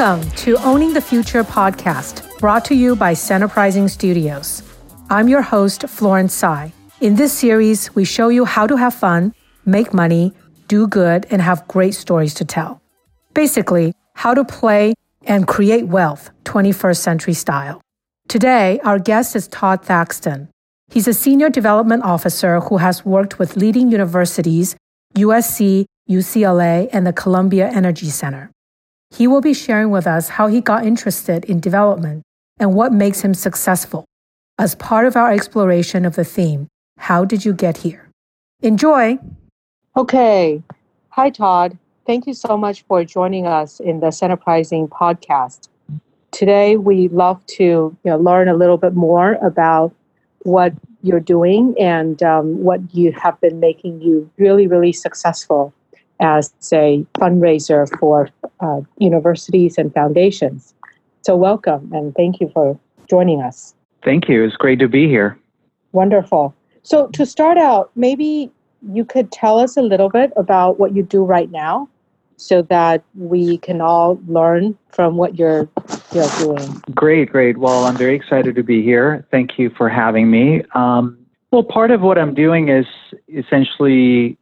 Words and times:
Welcome 0.00 0.30
to 0.30 0.56
Owning 0.64 0.94
the 0.94 1.02
Future 1.02 1.44
podcast, 1.44 2.38
brought 2.38 2.64
to 2.64 2.74
you 2.74 2.96
by 2.96 3.12
Centerprising 3.12 3.90
Studios. 3.90 4.62
I'm 5.10 5.28
your 5.28 5.42
host, 5.42 5.86
Florence 5.90 6.32
Tsai. 6.32 6.72
In 7.02 7.16
this 7.16 7.34
series, 7.34 7.94
we 7.94 8.06
show 8.06 8.30
you 8.30 8.46
how 8.46 8.66
to 8.66 8.76
have 8.76 8.94
fun, 8.94 9.34
make 9.66 9.92
money, 9.92 10.32
do 10.68 10.86
good, 10.86 11.26
and 11.30 11.42
have 11.42 11.68
great 11.68 11.92
stories 11.92 12.32
to 12.36 12.46
tell. 12.46 12.80
Basically, 13.34 13.92
how 14.14 14.32
to 14.32 14.42
play 14.42 14.94
and 15.26 15.46
create 15.46 15.86
wealth 15.86 16.30
21st 16.44 16.96
century 16.96 17.34
style. 17.34 17.82
Today, 18.26 18.80
our 18.82 18.98
guest 18.98 19.36
is 19.36 19.48
Todd 19.48 19.84
Thaxton. 19.84 20.48
He's 20.88 21.08
a 21.08 21.12
senior 21.12 21.50
development 21.50 22.04
officer 22.04 22.60
who 22.60 22.78
has 22.78 23.04
worked 23.04 23.38
with 23.38 23.58
leading 23.58 23.90
universities, 23.90 24.76
USC, 25.14 25.84
UCLA, 26.08 26.88
and 26.90 27.06
the 27.06 27.12
Columbia 27.12 27.68
Energy 27.68 28.08
Center. 28.08 28.50
He 29.10 29.26
will 29.26 29.40
be 29.40 29.54
sharing 29.54 29.90
with 29.90 30.06
us 30.06 30.28
how 30.28 30.46
he 30.46 30.60
got 30.60 30.86
interested 30.86 31.44
in 31.44 31.60
development 31.60 32.22
and 32.58 32.74
what 32.74 32.92
makes 32.92 33.22
him 33.22 33.34
successful 33.34 34.04
as 34.58 34.74
part 34.76 35.06
of 35.06 35.16
our 35.16 35.32
exploration 35.32 36.04
of 36.04 36.16
the 36.16 36.24
theme 36.24 36.68
How 36.98 37.24
Did 37.24 37.44
You 37.44 37.52
Get 37.52 37.78
Here? 37.78 38.08
Enjoy! 38.62 39.18
Okay. 39.96 40.62
Hi, 41.10 41.30
Todd. 41.30 41.76
Thank 42.06 42.26
you 42.26 42.34
so 42.34 42.56
much 42.56 42.82
for 42.82 43.04
joining 43.04 43.46
us 43.46 43.80
in 43.80 44.00
the 44.00 44.08
Centerprising 44.08 44.88
podcast. 44.88 45.68
Today, 46.30 46.76
we 46.76 47.08
love 47.08 47.44
to 47.46 47.64
you 47.64 47.98
know, 48.04 48.16
learn 48.16 48.48
a 48.48 48.54
little 48.54 48.78
bit 48.78 48.94
more 48.94 49.34
about 49.42 49.92
what 50.42 50.72
you're 51.02 51.20
doing 51.20 51.74
and 51.80 52.22
um, 52.22 52.62
what 52.62 52.80
you 52.94 53.12
have 53.12 53.40
been 53.40 53.58
making 53.58 54.00
you 54.00 54.30
really, 54.38 54.66
really 54.66 54.92
successful 54.92 55.72
as 56.20 56.52
a 56.72 57.04
fundraiser 57.14 57.88
for 57.98 58.28
uh, 58.60 58.80
universities 58.98 59.78
and 59.78 59.92
foundations. 59.92 60.74
So, 61.22 61.36
welcome 61.36 61.90
and 61.92 62.14
thank 62.14 62.40
you 62.40 62.50
for 62.52 62.78
joining 63.08 63.42
us. 63.42 63.74
Thank 64.04 64.28
you. 64.28 64.44
It's 64.44 64.56
great 64.56 64.78
to 64.78 64.88
be 64.88 65.08
here. 65.08 65.38
Wonderful. 65.92 66.54
So, 66.82 67.08
to 67.08 67.26
start 67.26 67.58
out, 67.58 67.90
maybe 67.96 68.50
you 68.92 69.04
could 69.04 69.30
tell 69.32 69.58
us 69.58 69.76
a 69.76 69.82
little 69.82 70.08
bit 70.08 70.32
about 70.36 70.78
what 70.78 70.94
you 70.94 71.02
do 71.02 71.22
right 71.22 71.50
now 71.50 71.88
so 72.36 72.62
that 72.62 73.04
we 73.14 73.58
can 73.58 73.82
all 73.82 74.18
learn 74.26 74.76
from 74.88 75.18
what 75.18 75.38
you're, 75.38 75.68
you're 76.12 76.30
doing. 76.38 76.82
Great, 76.94 77.30
great. 77.30 77.58
Well, 77.58 77.84
I'm 77.84 77.96
very 77.96 78.16
excited 78.16 78.54
to 78.54 78.62
be 78.62 78.82
here. 78.82 79.26
Thank 79.30 79.58
you 79.58 79.68
for 79.76 79.90
having 79.90 80.30
me. 80.30 80.62
Um, 80.74 81.18
well, 81.50 81.62
part 81.62 81.90
of 81.90 82.00
what 82.00 82.16
I'm 82.16 82.32
doing 82.32 82.70
is 82.70 82.86
essentially 83.28 84.38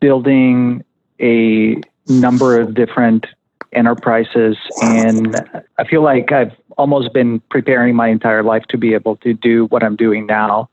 building 0.00 0.84
a 1.20 1.80
number 2.08 2.60
of 2.60 2.74
different 2.74 3.26
enterprises 3.72 4.56
and 4.82 5.36
I 5.78 5.84
feel 5.84 6.02
like 6.02 6.32
I've 6.32 6.52
almost 6.78 7.12
been 7.12 7.40
preparing 7.50 7.94
my 7.94 8.08
entire 8.08 8.42
life 8.42 8.64
to 8.70 8.78
be 8.78 8.94
able 8.94 9.16
to 9.16 9.34
do 9.34 9.66
what 9.66 9.82
I'm 9.82 9.96
doing 9.96 10.26
now. 10.26 10.70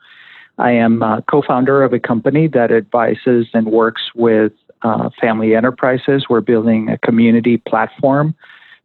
I 0.58 0.72
am 0.72 1.02
a 1.02 1.22
co-founder 1.30 1.84
of 1.84 1.92
a 1.92 2.00
company 2.00 2.48
that 2.50 2.72
advises 2.72 3.48
and 3.54 3.68
works 3.68 4.12
with 4.16 4.54
uh, 4.84 5.10
family 5.20 5.56
enterprises. 5.56 6.28
We're 6.30 6.42
building 6.42 6.90
a 6.90 6.98
community 7.00 7.58
platform 7.58 8.36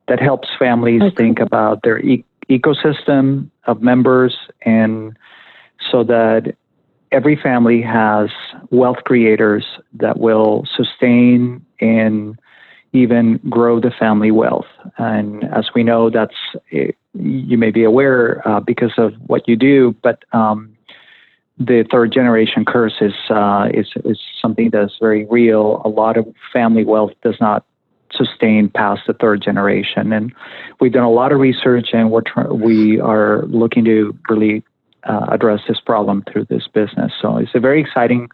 that 0.09 0.21
helps 0.21 0.49
families 0.59 1.03
okay. 1.03 1.15
think 1.15 1.39
about 1.39 1.83
their 1.83 2.01
e- 2.01 2.25
ecosystem 2.49 3.49
of 3.65 3.81
members 3.81 4.37
and 4.63 5.17
so 5.91 6.03
that 6.05 6.57
every 7.13 7.37
family 7.37 7.83
has 7.83 8.31
wealth 8.71 8.99
creators 9.05 9.67
that 9.95 10.19
will 10.19 10.65
sustain 10.77 11.65
and 11.81 12.39
even 12.93 13.39
grow 13.49 13.81
the 13.81 13.91
family 13.91 14.31
wealth. 14.31 14.67
And 14.99 15.45
as 15.45 15.71
we 15.75 15.83
know, 15.83 16.11
that's 16.11 16.35
you 16.71 17.59
may 17.59 17.71
be 17.71 17.85
aware 17.85 18.47
uh, 18.47 18.61
because 18.61 18.93
of 18.97 19.15
what 19.27 19.49
you 19.49 19.57
do, 19.57 19.95
but 20.03 20.25
um, 20.33 20.77
the 21.59 21.85
third 21.91 22.13
generation 22.13 22.65
curse 22.65 22.95
is, 23.01 23.15
uh, 23.29 23.69
is 23.73 23.87
is 24.05 24.19
something 24.41 24.71
that's 24.71 24.97
very 25.01 25.27
real. 25.27 25.83
A 25.85 25.89
lot 25.89 26.17
of 26.17 26.27
family 26.53 26.85
wealth 26.85 27.13
does 27.23 27.37
not 27.41 27.65
sustain 28.13 28.69
past 28.69 29.03
the 29.07 29.13
third 29.13 29.43
generation, 29.43 30.13
and 30.13 30.33
we've 30.81 30.93
done 30.93 31.05
a 31.05 31.11
lot 31.11 31.33
of 31.33 31.39
research, 31.39 31.89
and 31.93 32.11
we're 32.11 32.23
tr- 32.23 32.53
we 32.53 32.99
are 32.99 33.43
looking 33.47 33.85
to 33.85 34.17
really 34.29 34.65
uh, 35.05 35.27
address 35.31 35.61
this 35.69 35.81
problem 35.81 36.25
through 36.31 36.47
this 36.47 36.67
business. 36.69 37.13
So 37.21 37.37
it's 37.37 37.55
a 37.55 37.61
very 37.61 37.81
exciting, 37.81 38.29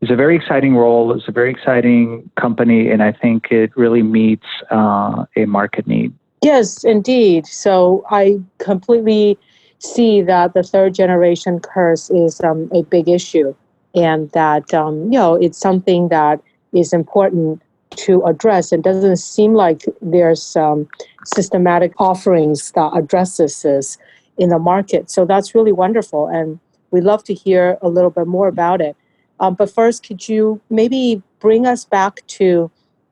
it's 0.00 0.10
a 0.10 0.16
very 0.16 0.36
exciting 0.36 0.76
role. 0.76 1.12
It's 1.12 1.28
a 1.28 1.32
very 1.32 1.50
exciting 1.50 2.30
company, 2.36 2.90
and 2.90 3.02
I 3.02 3.12
think 3.12 3.50
it 3.50 3.76
really 3.76 4.02
meets 4.02 4.46
uh, 4.70 5.24
a 5.36 5.46
market 5.46 5.86
need. 5.86 6.12
Yes, 6.42 6.84
indeed. 6.84 7.46
So 7.46 8.04
I 8.10 8.38
completely 8.58 9.38
see 9.80 10.22
that 10.22 10.54
the 10.54 10.62
third 10.62 10.94
generation 10.94 11.60
curse 11.60 12.10
is 12.10 12.40
um, 12.40 12.70
a 12.72 12.82
big 12.82 13.08
issue, 13.08 13.54
and 13.94 14.30
that 14.32 14.72
um, 14.72 15.04
you 15.12 15.18
know 15.18 15.34
it's 15.34 15.58
something 15.58 16.08
that 16.08 16.40
is 16.72 16.92
important 16.92 17.62
to 17.96 18.22
address. 18.24 18.72
It 18.72 18.82
doesn't 18.82 19.16
seem 19.16 19.54
like 19.54 19.84
there's 20.00 20.56
um, 20.56 20.88
systematic 21.24 21.92
offerings 21.98 22.70
that 22.72 22.92
addresses 22.94 23.62
this 23.62 23.98
in 24.38 24.48
the 24.48 24.58
market. 24.58 25.10
So 25.10 25.24
that's 25.24 25.54
really 25.54 25.72
wonderful. 25.72 26.26
And 26.28 26.60
we'd 26.90 27.04
love 27.04 27.24
to 27.24 27.34
hear 27.34 27.76
a 27.82 27.88
little 27.88 28.10
bit 28.10 28.26
more 28.26 28.48
about 28.48 28.80
it. 28.80 28.96
Um, 29.40 29.54
but 29.54 29.70
first, 29.70 30.06
could 30.06 30.28
you 30.28 30.60
maybe 30.70 31.22
bring 31.40 31.66
us 31.66 31.84
back 31.84 32.26
to 32.26 32.44
you 32.44 32.70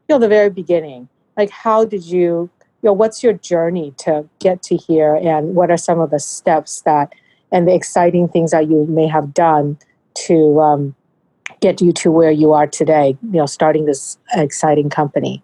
know 0.09 0.19
the 0.19 0.29
very 0.29 0.51
beginning? 0.51 1.09
Like 1.37 1.51
how 1.51 1.85
did 1.85 2.05
you 2.05 2.51
you 2.83 2.89
know 2.89 2.93
what's 2.93 3.23
your 3.23 3.33
journey 3.33 3.93
to 3.99 4.29
get 4.39 4.63
to 4.65 4.77
here 4.77 5.15
and 5.17 5.55
what 5.55 5.71
are 5.71 5.77
some 5.77 6.01
of 6.01 6.11
the 6.11 6.21
steps 6.21 6.83
that 6.83 7.13
and 7.53 7.69
the 7.69 7.75
exciting 7.75 8.29
things 8.29 8.51
that 8.51 8.69
you 8.69 8.87
may 8.87 9.07
have 9.07 9.33
done 9.33 9.79
to 10.15 10.61
um, 10.61 10.95
get 11.61 11.81
you 11.81 11.93
to 11.93 12.11
where 12.11 12.31
you 12.31 12.53
are 12.53 12.67
today, 12.67 13.17
you 13.23 13.39
know, 13.39 13.47
starting 13.47 13.85
this 13.85 14.19
exciting 14.35 14.91
company? 14.91 15.43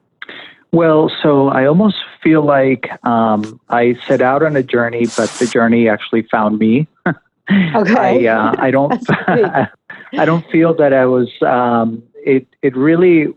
Well, 0.73 1.11
so 1.23 1.49
I 1.49 1.67
almost 1.67 1.97
feel 2.23 2.43
like 2.43 2.91
um, 3.05 3.61
I 3.69 3.95
set 4.07 4.23
out 4.23 4.43
on 4.43 4.57
a 4.57 4.63
journey, 4.63 5.07
but 5.17 5.29
the 5.39 5.47
journey 5.47 5.89
actually 5.89 6.23
found 6.31 6.59
me. 6.59 6.89
okay. 7.07 8.27
I, 8.27 8.33
uh, 8.33 8.55
I 8.59 8.71
don't. 8.71 9.05
I 9.29 10.25
don't 10.25 10.47
feel 10.51 10.75
that 10.75 10.95
I 10.95 11.05
was. 11.05 11.31
Um, 11.43 12.03
it 12.25 12.47
it 12.63 12.75
really 12.75 13.35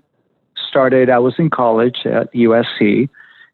started. 0.69 1.09
I 1.09 1.19
was 1.19 1.34
in 1.38 1.50
college 1.50 2.06
at 2.06 2.34
USC, 2.34 3.09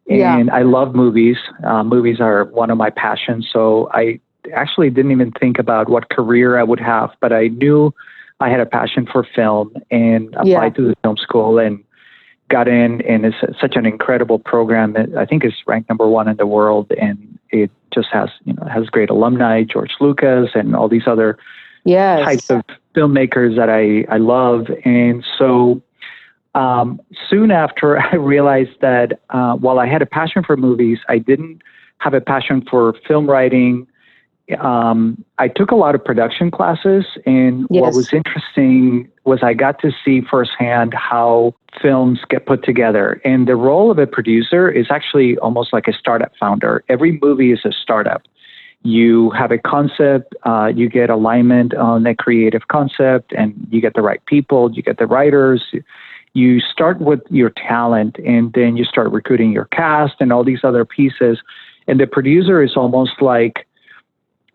and 0.07 0.47
yeah. 0.47 0.55
I 0.55 0.61
love 0.61 0.93
movies. 0.93 1.37
Uh, 1.63 1.83
movies 1.83 2.19
are 2.19 2.45
one 2.45 2.69
of 2.69 2.77
my 2.77 2.91
passions. 2.91 3.49
So 3.51 3.89
I 3.93 4.19
actually 4.53 4.91
didn't 4.91 5.11
even 5.11 5.31
think 5.31 5.57
about 5.57 5.89
what 5.89 6.09
career 6.09 6.59
I 6.59 6.63
would 6.63 6.79
have, 6.79 7.11
but 7.19 7.33
I 7.33 7.47
knew 7.47 7.93
I 8.39 8.49
had 8.49 8.59
a 8.59 8.65
passion 8.65 9.07
for 9.11 9.25
film 9.35 9.73
and 9.89 10.29
applied 10.35 10.45
yeah. 10.45 10.69
to 10.69 10.87
the 10.89 10.95
film 11.03 11.17
school 11.17 11.59
and 11.59 11.83
got 12.51 12.67
in, 12.67 13.01
and 13.01 13.25
it's 13.25 13.59
such 13.59 13.75
an 13.75 13.85
incredible 13.85 14.39
program. 14.39 14.93
That 14.93 15.15
I 15.15 15.25
think 15.25 15.45
is 15.45 15.53
ranked 15.65 15.89
number 15.89 16.07
one 16.07 16.27
in 16.27 16.37
the 16.37 16.45
world, 16.45 16.91
and 16.99 17.39
it 17.49 17.71
just 17.93 18.09
has 18.11 18.29
you 18.45 18.53
know 18.53 18.65
has 18.65 18.87
great 18.87 19.09
alumni, 19.09 19.63
George 19.63 19.91
Lucas, 19.99 20.51
and 20.53 20.75
all 20.75 20.87
these 20.87 21.07
other 21.07 21.37
yes. 21.85 22.23
types 22.23 22.49
of 22.49 22.63
filmmakers 22.95 23.55
that 23.55 23.69
I 23.69 24.13
I 24.13 24.17
love, 24.17 24.67
and 24.85 25.25
so. 25.37 25.81
Um, 26.53 26.99
soon 27.29 27.49
after, 27.49 27.97
I 28.11 28.17
realized 28.17 28.81
that 28.81 29.21
uh, 29.29 29.55
while 29.55 29.79
I 29.79 29.87
had 29.87 30.01
a 30.01 30.05
passion 30.05 30.43
for 30.43 30.57
movies, 30.57 30.99
I 31.07 31.17
didn't 31.17 31.61
have 31.99 32.13
a 32.13 32.19
passion 32.19 32.61
for 32.69 32.93
film 33.07 33.25
writing 33.29 33.87
um, 34.59 35.23
I 35.37 35.47
took 35.47 35.71
a 35.71 35.75
lot 35.75 35.95
of 35.95 36.03
production 36.03 36.51
classes, 36.51 37.05
and 37.25 37.67
yes. 37.69 37.81
what 37.81 37.93
was 37.93 38.13
interesting 38.13 39.09
was 39.23 39.43
I 39.43 39.53
got 39.53 39.79
to 39.81 39.91
see 40.03 40.21
firsthand 40.21 40.93
how 40.93 41.53
films 41.81 42.19
get 42.29 42.45
put 42.45 42.63
together. 42.63 43.21
And 43.23 43.47
the 43.47 43.55
role 43.55 43.91
of 43.91 43.99
a 43.99 44.07
producer 44.07 44.69
is 44.69 44.87
actually 44.89 45.37
almost 45.37 45.73
like 45.73 45.87
a 45.87 45.93
startup 45.93 46.31
founder. 46.39 46.83
Every 46.89 47.19
movie 47.21 47.51
is 47.51 47.59
a 47.65 47.71
startup. 47.71 48.23
You 48.83 49.29
have 49.31 49.51
a 49.51 49.59
concept, 49.59 50.35
uh, 50.43 50.71
you 50.75 50.89
get 50.89 51.09
alignment 51.09 51.75
on 51.75 52.05
a 52.07 52.15
creative 52.15 52.67
concept, 52.67 53.31
and 53.33 53.67
you 53.69 53.79
get 53.79 53.93
the 53.93 54.01
right 54.01 54.23
people, 54.25 54.71
you 54.71 54.81
get 54.81 54.97
the 54.97 55.05
writers. 55.05 55.63
You 56.33 56.59
start 56.61 56.99
with 56.99 57.21
your 57.29 57.51
talent, 57.51 58.17
and 58.25 58.51
then 58.53 58.77
you 58.77 58.85
start 58.85 59.11
recruiting 59.11 59.51
your 59.51 59.65
cast 59.65 60.15
and 60.19 60.33
all 60.33 60.43
these 60.43 60.63
other 60.63 60.83
pieces. 60.83 61.39
And 61.87 61.99
the 61.99 62.07
producer 62.07 62.63
is 62.63 62.75
almost 62.75 63.21
like 63.21 63.67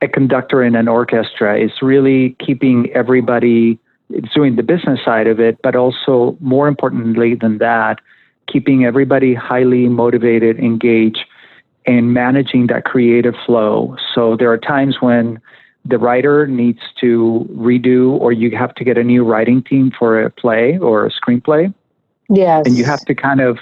a 0.03 0.09
conductor 0.09 0.63
in 0.63 0.75
an 0.77 0.89
orchestra 0.89 1.59
is 1.59 1.71
really 1.81 2.37
keeping 2.45 2.91
everybody 2.93 3.79
doing 4.35 4.57
the 4.57 4.63
business 4.63 5.01
side 5.05 5.27
of 5.27 5.41
it, 5.41 5.59
but 5.63 5.75
also 5.75 6.37
more 6.41 6.69
importantly 6.69 7.35
than 7.35 7.59
that, 7.59 7.99
keeping 8.47 8.85
everybody 8.85 9.35
highly 9.35 9.89
motivated, 9.89 10.59
engaged, 10.59 11.25
and 11.87 12.13
managing 12.13 12.67
that 12.69 12.85
creative 12.85 13.35
flow. 13.45 13.97
So 14.15 14.37
there 14.37 14.51
are 14.51 14.59
times 14.59 14.97
when 15.01 15.41
the 15.85 15.99
writer 15.99 16.47
needs 16.47 16.81
to 17.01 17.49
redo, 17.53 18.11
or 18.21 18.33
you 18.33 18.57
have 18.57 18.75
to 18.75 18.85
get 18.85 18.99
a 18.99 19.05
new 19.05 19.25
writing 19.25 19.63
team 19.63 19.93
for 19.97 20.23
a 20.23 20.31
play 20.31 20.79
or 20.79 21.07
a 21.07 21.11
screenplay. 21.11 21.73
Yes. 22.29 22.67
And 22.67 22.77
you 22.77 22.85
have 22.85 23.05
to 23.05 23.15
kind 23.15 23.41
of 23.41 23.59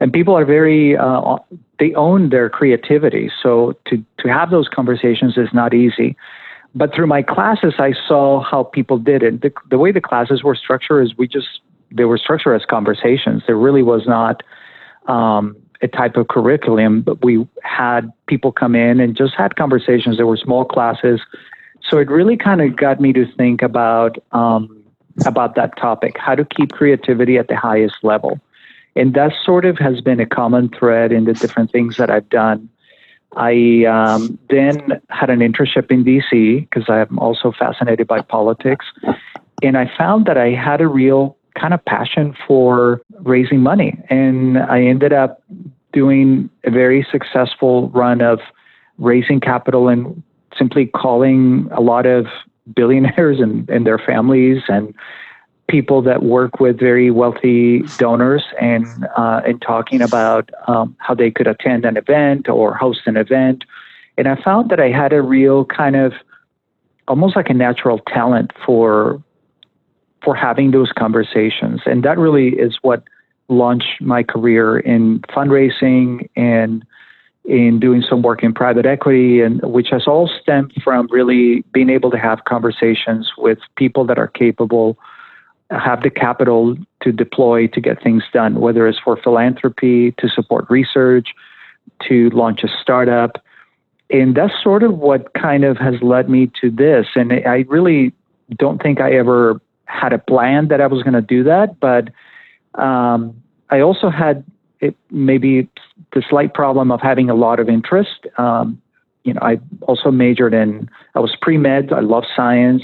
and 0.00 0.12
people 0.12 0.36
are 0.36 0.44
very 0.44 0.96
uh, 0.96 1.36
they 1.78 1.94
own 1.94 2.30
their 2.30 2.48
creativity. 2.48 3.30
So 3.42 3.74
to 3.86 4.04
to 4.18 4.28
have 4.28 4.50
those 4.50 4.68
conversations 4.68 5.36
is 5.36 5.48
not 5.52 5.74
easy. 5.74 6.16
But 6.74 6.94
through 6.94 7.06
my 7.06 7.22
classes, 7.22 7.74
I 7.78 7.94
saw 8.06 8.42
how 8.42 8.64
people 8.64 8.98
did 8.98 9.22
it. 9.22 9.40
The, 9.40 9.52
the 9.70 9.78
way 9.78 9.90
the 9.90 10.00
classes 10.00 10.42
were 10.42 10.54
structured 10.54 11.06
is 11.06 11.16
we 11.16 11.26
just 11.26 11.60
they 11.90 12.04
were 12.04 12.18
structured 12.18 12.60
as 12.60 12.66
conversations. 12.66 13.42
There 13.46 13.56
really 13.56 13.82
was 13.82 14.06
not 14.06 14.42
um, 15.06 15.56
a 15.80 15.88
type 15.88 16.16
of 16.16 16.28
curriculum, 16.28 17.02
but 17.02 17.24
we 17.24 17.46
had 17.62 18.12
people 18.26 18.52
come 18.52 18.74
in 18.74 19.00
and 19.00 19.16
just 19.16 19.34
had 19.34 19.56
conversations. 19.56 20.18
There 20.18 20.26
were 20.26 20.36
small 20.36 20.64
classes, 20.64 21.20
so 21.88 21.98
it 21.98 22.10
really 22.10 22.36
kind 22.36 22.60
of 22.60 22.76
got 22.76 23.00
me 23.00 23.12
to 23.14 23.24
think 23.36 23.62
about 23.62 24.18
um, 24.32 24.84
about 25.26 25.54
that 25.54 25.76
topic: 25.78 26.16
how 26.18 26.34
to 26.34 26.44
keep 26.44 26.72
creativity 26.72 27.38
at 27.38 27.48
the 27.48 27.56
highest 27.56 27.96
level, 28.02 28.40
and 28.98 29.14
that 29.14 29.32
sort 29.44 29.64
of 29.64 29.78
has 29.78 30.00
been 30.00 30.20
a 30.20 30.26
common 30.26 30.68
thread 30.68 31.12
in 31.12 31.24
the 31.24 31.32
different 31.32 31.70
things 31.70 31.96
that 31.96 32.10
I've 32.10 32.28
done. 32.28 32.68
I 33.36 33.84
um, 33.84 34.38
then 34.48 35.00
had 35.10 35.30
an 35.30 35.40
internship 35.40 35.90
in 35.90 36.04
DC 36.04 36.68
because 36.68 36.84
I'm 36.88 37.18
also 37.18 37.52
fascinated 37.52 38.06
by 38.06 38.22
politics, 38.22 38.86
and 39.62 39.76
I 39.76 39.90
found 39.96 40.26
that 40.26 40.38
I 40.38 40.50
had 40.50 40.80
a 40.80 40.88
real 40.88 41.36
kind 41.58 41.74
of 41.74 41.84
passion 41.84 42.34
for 42.46 43.02
raising 43.20 43.60
money. 43.60 43.98
And 44.08 44.58
I 44.58 44.82
ended 44.82 45.12
up 45.12 45.42
doing 45.92 46.48
a 46.64 46.70
very 46.70 47.06
successful 47.10 47.90
run 47.90 48.20
of 48.20 48.40
raising 48.98 49.40
capital 49.40 49.88
and 49.88 50.22
simply 50.56 50.86
calling 50.86 51.68
a 51.72 51.80
lot 51.80 52.06
of 52.06 52.26
billionaires 52.74 53.40
and, 53.40 53.68
and 53.68 53.86
their 53.86 53.98
families 53.98 54.62
and 54.68 54.94
people 55.68 56.00
that 56.02 56.22
work 56.22 56.60
with 56.60 56.78
very 56.78 57.10
wealthy 57.10 57.80
donors 57.98 58.42
and 58.60 58.86
uh, 59.16 59.42
and 59.46 59.60
talking 59.60 60.00
about 60.00 60.50
um, 60.66 60.96
how 60.98 61.14
they 61.14 61.30
could 61.30 61.46
attend 61.46 61.84
an 61.84 61.96
event 61.96 62.48
or 62.48 62.74
host 62.74 63.00
an 63.06 63.16
event. 63.16 63.64
And 64.16 64.26
I 64.26 64.42
found 64.42 64.70
that 64.70 64.80
I 64.80 64.90
had 64.90 65.12
a 65.12 65.22
real 65.22 65.64
kind 65.64 65.94
of 65.94 66.12
almost 67.06 67.36
like 67.36 67.50
a 67.50 67.54
natural 67.54 68.00
talent 68.00 68.52
for 68.64 69.22
for 70.24 70.34
having 70.34 70.72
those 70.72 70.90
conversations. 70.92 71.82
And 71.86 72.02
that 72.02 72.18
really 72.18 72.48
is 72.48 72.78
what 72.82 73.04
launched 73.48 74.00
my 74.00 74.22
career 74.22 74.78
in 74.78 75.20
fundraising 75.30 76.28
and 76.36 76.84
in 77.44 77.80
doing 77.80 78.02
some 78.02 78.20
work 78.20 78.42
in 78.42 78.52
private 78.52 78.84
equity 78.84 79.40
and 79.40 79.62
which 79.62 79.88
has 79.90 80.06
all 80.06 80.28
stemmed 80.42 80.72
from 80.84 81.08
really 81.10 81.62
being 81.72 81.88
able 81.88 82.10
to 82.10 82.18
have 82.18 82.44
conversations 82.44 83.32
with 83.38 83.58
people 83.76 84.04
that 84.04 84.18
are 84.18 84.28
capable 84.28 84.98
have 85.70 86.02
the 86.02 86.10
capital 86.10 86.76
to 87.02 87.12
deploy 87.12 87.66
to 87.68 87.80
get 87.80 88.02
things 88.02 88.24
done 88.32 88.60
whether 88.60 88.86
it's 88.88 88.98
for 88.98 89.16
philanthropy 89.16 90.12
to 90.12 90.28
support 90.28 90.64
research 90.70 91.28
to 92.06 92.30
launch 92.30 92.62
a 92.62 92.68
startup. 92.80 93.42
And 94.10 94.34
that's 94.34 94.54
sort 94.62 94.82
of 94.82 94.96
what 94.96 95.34
kind 95.34 95.64
of 95.64 95.76
has 95.76 95.94
led 96.00 96.30
me 96.30 96.50
to 96.60 96.70
this. 96.70 97.06
And 97.14 97.32
i 97.32 97.64
really 97.68 98.12
don't 98.56 98.82
think 98.82 99.00
i 99.00 99.12
ever 99.12 99.60
had 99.88 100.12
a 100.12 100.18
plan 100.18 100.68
that 100.68 100.80
I 100.80 100.86
was 100.86 101.02
going 101.02 101.14
to 101.14 101.22
do 101.22 101.42
that, 101.44 101.80
but 101.80 102.10
um, 102.80 103.42
I 103.70 103.80
also 103.80 104.10
had 104.10 104.44
it, 104.80 104.96
maybe 105.10 105.68
the 106.12 106.22
slight 106.28 106.54
problem 106.54 106.90
of 106.90 107.00
having 107.00 107.28
a 107.30 107.34
lot 107.34 107.58
of 107.58 107.68
interest. 107.68 108.26
Um, 108.36 108.80
you 109.24 109.34
know, 109.34 109.40
I 109.42 109.58
also 109.82 110.10
majored 110.10 110.54
in, 110.54 110.88
I 111.14 111.20
was 111.20 111.34
pre 111.40 111.58
med, 111.58 111.92
I 111.92 112.00
love 112.00 112.24
science, 112.36 112.82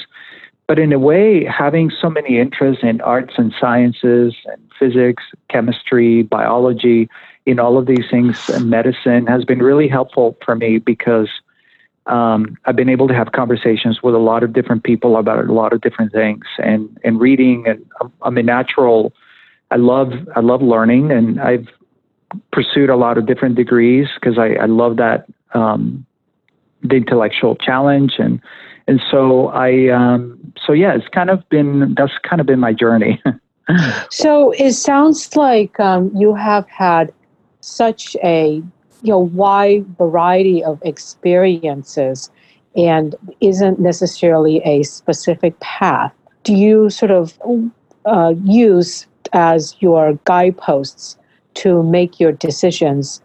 but 0.66 0.78
in 0.78 0.92
a 0.92 0.98
way, 0.98 1.44
having 1.44 1.90
so 1.90 2.08
many 2.08 2.38
interests 2.38 2.82
in 2.82 3.00
arts 3.02 3.34
and 3.36 3.52
sciences 3.60 4.34
and 4.46 4.62
physics, 4.78 5.22
chemistry, 5.50 6.22
biology, 6.22 7.08
in 7.46 7.58
all 7.58 7.76
of 7.76 7.86
these 7.86 8.04
things, 8.10 8.48
and 8.48 8.70
medicine 8.70 9.26
has 9.26 9.44
been 9.44 9.58
really 9.58 9.88
helpful 9.88 10.36
for 10.44 10.56
me 10.56 10.78
because 10.78 11.28
um, 12.06 12.56
I've 12.64 12.76
been 12.76 12.88
able 12.88 13.08
to 13.08 13.14
have 13.14 13.32
conversations 13.32 14.02
with 14.02 14.14
a 14.14 14.18
lot 14.18 14.42
of 14.42 14.52
different 14.52 14.84
people 14.84 15.16
about 15.16 15.44
a 15.44 15.52
lot 15.52 15.72
of 15.72 15.80
different 15.80 16.12
things, 16.12 16.44
and 16.58 16.98
and 17.04 17.20
reading. 17.20 17.64
And 17.66 17.84
I'm 18.22 18.38
a 18.38 18.42
natural. 18.42 19.12
I 19.70 19.76
love 19.76 20.12
I 20.34 20.40
love 20.40 20.62
learning, 20.62 21.10
and 21.10 21.40
I've 21.40 21.68
pursued 22.52 22.90
a 22.90 22.96
lot 22.96 23.18
of 23.18 23.26
different 23.26 23.54
degrees 23.56 24.08
because 24.14 24.38
I, 24.38 24.54
I 24.54 24.66
love 24.66 24.96
that 24.96 25.26
um, 25.52 26.04
the 26.82 26.96
intellectual 26.96 27.56
challenge, 27.56 28.14
and 28.18 28.40
and 28.86 29.00
so 29.10 29.48
I 29.48 29.88
um, 29.88 30.52
so 30.64 30.72
yeah, 30.72 30.94
it's 30.94 31.08
kind 31.08 31.30
of 31.30 31.48
been 31.48 31.94
that's 31.96 32.12
kind 32.22 32.40
of 32.40 32.46
been 32.46 32.60
my 32.60 32.72
journey. 32.72 33.22
so 34.10 34.52
it 34.52 34.72
sounds 34.72 35.36
like 35.36 35.78
um, 35.80 36.10
you 36.14 36.34
have 36.34 36.68
had 36.68 37.12
such 37.60 38.16
a 38.22 38.62
you 39.02 39.10
know 39.10 39.18
wide 39.18 39.86
variety 39.96 40.62
of 40.62 40.80
experiences 40.82 42.30
and 42.76 43.14
isn't 43.40 43.78
necessarily 43.78 44.58
a 44.64 44.82
specific 44.82 45.58
path 45.60 46.12
do 46.42 46.54
you 46.54 46.90
sort 46.90 47.10
of 47.10 47.38
uh, 48.04 48.34
use 48.42 49.06
as 49.32 49.76
your 49.80 50.18
guideposts 50.24 51.16
to 51.54 51.82
make 51.82 52.20
your 52.20 52.32
decisions 52.32 53.22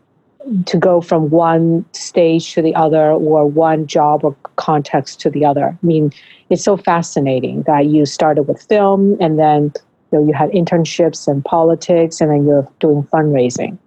to 0.65 0.77
go 0.77 1.01
from 1.01 1.29
one 1.29 1.85
stage 1.93 2.53
to 2.53 2.61
the 2.61 2.73
other 2.75 3.11
or 3.11 3.45
one 3.47 3.85
job 3.87 4.23
or 4.23 4.35
context 4.55 5.19
to 5.19 5.29
the 5.29 5.45
other 5.45 5.77
i 5.81 5.85
mean 5.85 6.11
it's 6.49 6.63
so 6.63 6.75
fascinating 6.77 7.61
that 7.63 7.85
you 7.85 8.05
started 8.05 8.43
with 8.43 8.61
film 8.63 9.15
and 9.21 9.37
then 9.37 9.71
you 10.11 10.19
know 10.19 10.25
you 10.25 10.33
had 10.33 10.49
internships 10.51 11.27
and 11.27 11.45
politics 11.45 12.19
and 12.21 12.31
then 12.31 12.45
you're 12.45 12.67
doing 12.79 13.03
fundraising 13.03 13.77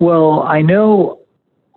well, 0.00 0.42
I 0.42 0.62
know 0.62 1.20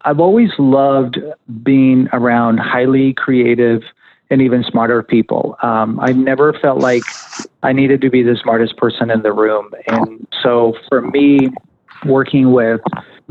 I've 0.05 0.19
always 0.19 0.51
loved 0.59 1.17
being 1.63 2.07
around 2.13 2.59
highly 2.59 3.13
creative 3.13 3.81
and 4.29 4.41
even 4.41 4.63
smarter 4.63 5.03
people. 5.03 5.57
Um, 5.61 5.99
I 5.99 6.13
never 6.13 6.53
felt 6.53 6.79
like 6.79 7.03
I 7.63 7.73
needed 7.73 8.01
to 8.01 8.09
be 8.09 8.23
the 8.23 8.37
smartest 8.41 8.77
person 8.77 9.09
in 9.09 9.23
the 9.23 9.33
room. 9.33 9.71
And 9.87 10.27
so 10.41 10.75
for 10.87 11.01
me, 11.01 11.49
working 12.05 12.51
with 12.51 12.81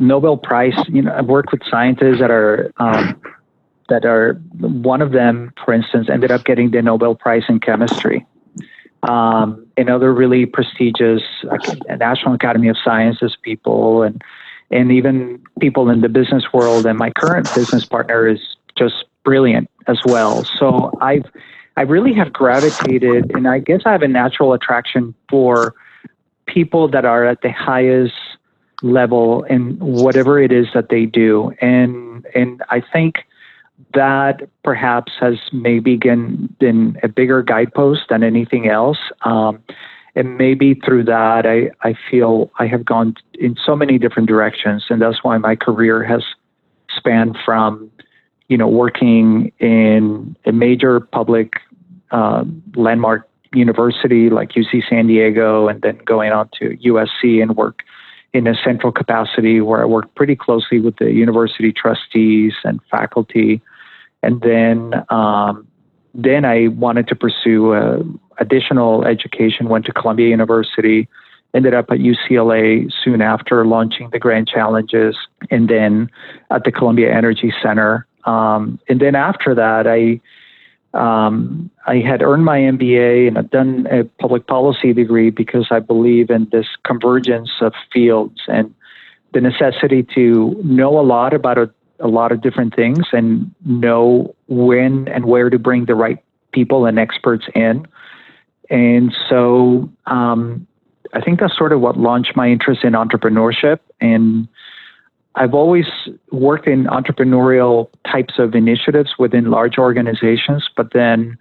Nobel 0.00 0.36
Prize, 0.36 0.74
you 0.88 1.02
know, 1.02 1.14
I've 1.14 1.26
worked 1.26 1.52
with 1.52 1.62
scientists 1.70 2.18
that 2.20 2.30
are 2.30 2.72
um, 2.78 3.20
that 3.88 4.04
are 4.04 4.34
one 4.58 5.02
of 5.02 5.12
them, 5.12 5.52
for 5.64 5.74
instance, 5.74 6.08
ended 6.10 6.30
up 6.30 6.44
getting 6.44 6.70
the 6.70 6.80
Nobel 6.82 7.14
Prize 7.14 7.42
in 7.48 7.60
chemistry. 7.60 8.26
Um, 9.02 9.66
and 9.78 9.88
other 9.88 10.12
really 10.12 10.44
prestigious 10.44 11.22
uh, 11.50 11.96
National 11.96 12.34
Academy 12.34 12.68
of 12.68 12.76
Sciences 12.84 13.36
people 13.40 14.02
and 14.02 14.22
and 14.70 14.92
even 14.92 15.42
people 15.58 15.88
in 15.88 16.02
the 16.02 16.08
business 16.08 16.44
world. 16.52 16.84
And 16.86 16.98
my 16.98 17.10
current 17.10 17.48
business 17.54 17.84
partner 17.84 18.28
is 18.28 18.40
just 18.76 19.06
brilliant 19.24 19.70
as 19.86 19.98
well. 20.04 20.44
So 20.44 20.92
I've 21.00 21.24
I 21.76 21.82
really 21.82 22.12
have 22.14 22.32
gravitated, 22.32 23.32
and 23.34 23.48
I 23.48 23.58
guess 23.58 23.82
I 23.86 23.92
have 23.92 24.02
a 24.02 24.08
natural 24.08 24.52
attraction 24.52 25.14
for 25.30 25.74
people 26.46 26.88
that 26.88 27.04
are 27.04 27.24
at 27.24 27.40
the 27.42 27.52
highest 27.52 28.14
level 28.82 29.44
in 29.44 29.78
whatever 29.78 30.40
it 30.40 30.52
is 30.52 30.66
that 30.74 30.88
they 30.88 31.06
do, 31.06 31.52
and 31.60 32.26
and 32.34 32.62
I 32.70 32.82
think 32.92 33.26
that 33.94 34.48
perhaps 34.62 35.12
has 35.20 35.38
maybe 35.52 35.96
been, 35.96 36.54
been 36.60 36.98
a 37.02 37.08
bigger 37.08 37.42
guidepost 37.42 38.02
than 38.10 38.22
anything 38.22 38.68
else. 38.68 38.98
Um, 39.22 39.62
and 40.14 40.36
maybe 40.36 40.74
through 40.74 41.04
that 41.04 41.46
I, 41.46 41.70
I 41.88 41.94
feel 42.10 42.50
I 42.58 42.66
have 42.66 42.84
gone 42.84 43.14
in 43.34 43.56
so 43.64 43.76
many 43.76 43.98
different 43.98 44.28
directions 44.28 44.86
and 44.90 45.00
that's 45.00 45.22
why 45.22 45.38
my 45.38 45.56
career 45.56 46.02
has 46.02 46.24
spanned 46.96 47.38
from 47.44 47.90
you 48.48 48.56
know 48.56 48.68
working 48.68 49.52
in 49.60 50.36
a 50.44 50.52
major 50.52 51.00
public 51.00 51.54
uh, 52.10 52.44
landmark 52.74 53.28
university 53.52 54.30
like 54.30 54.50
UC 54.50 54.88
San 54.88 55.06
Diego 55.06 55.68
and 55.68 55.80
then 55.82 55.98
going 56.04 56.32
on 56.32 56.50
to 56.58 56.76
USC 56.78 57.40
and 57.42 57.56
work 57.56 57.80
in 58.32 58.46
a 58.46 58.54
central 58.54 58.92
capacity 58.92 59.60
where 59.60 59.82
I 59.82 59.86
worked 59.86 60.14
pretty 60.14 60.36
closely 60.36 60.78
with 60.80 60.96
the 60.96 61.10
university 61.10 61.72
trustees 61.72 62.52
and 62.64 62.80
faculty 62.90 63.60
and 64.22 64.40
then 64.40 65.04
um, 65.08 65.66
then 66.14 66.44
I 66.44 66.68
wanted 66.68 67.08
to 67.08 67.16
pursue 67.16 67.72
uh, 67.72 68.02
additional 68.38 69.04
education, 69.04 69.68
went 69.68 69.86
to 69.86 69.92
Columbia 69.92 70.28
University, 70.28 71.08
ended 71.54 71.74
up 71.74 71.86
at 71.90 71.98
UCLA 71.98 72.90
soon 73.04 73.22
after 73.22 73.64
launching 73.64 74.10
the 74.10 74.18
Grand 74.18 74.48
Challenges, 74.48 75.16
and 75.50 75.68
then 75.68 76.10
at 76.50 76.64
the 76.64 76.72
Columbia 76.72 77.14
Energy 77.14 77.52
Center. 77.62 78.06
Um, 78.24 78.78
and 78.88 79.00
then 79.00 79.14
after 79.14 79.54
that, 79.54 79.86
I 79.86 80.20
um, 80.94 81.70
I 81.86 81.96
had 81.96 82.22
earned 82.22 82.44
my 82.44 82.58
MBA 82.58 83.28
and 83.28 83.38
I've 83.38 83.50
done 83.50 83.86
a 83.90 84.04
public 84.20 84.46
policy 84.46 84.92
degree 84.92 85.30
because 85.30 85.68
I 85.70 85.78
believe 85.78 86.30
in 86.30 86.48
this 86.50 86.66
convergence 86.84 87.50
of 87.60 87.72
fields 87.92 88.40
and 88.48 88.74
the 89.32 89.40
necessity 89.40 90.04
to 90.14 90.60
know 90.64 90.98
a 90.98 91.02
lot 91.02 91.32
about 91.32 91.58
a 91.58 91.70
a 92.00 92.08
lot 92.08 92.32
of 92.32 92.40
different 92.40 92.74
things 92.74 93.06
and 93.12 93.54
know 93.64 94.34
when 94.48 95.06
and 95.08 95.26
where 95.26 95.50
to 95.50 95.58
bring 95.58 95.84
the 95.84 95.94
right 95.94 96.18
people 96.52 96.86
and 96.86 96.98
experts 96.98 97.44
in. 97.54 97.86
And 98.70 99.14
so 99.28 99.90
um, 100.06 100.66
I 101.12 101.20
think 101.20 101.40
that's 101.40 101.56
sort 101.56 101.72
of 101.72 101.80
what 101.80 101.96
launched 101.96 102.34
my 102.36 102.48
interest 102.48 102.84
in 102.84 102.94
entrepreneurship. 102.94 103.80
And 104.00 104.48
I've 105.36 105.54
always 105.54 105.86
worked 106.32 106.66
in 106.66 106.84
entrepreneurial 106.84 107.88
types 108.10 108.34
of 108.38 108.54
initiatives 108.54 109.14
within 109.18 109.50
large 109.50 109.78
organizations, 109.78 110.68
but 110.76 110.92
then 110.92 111.38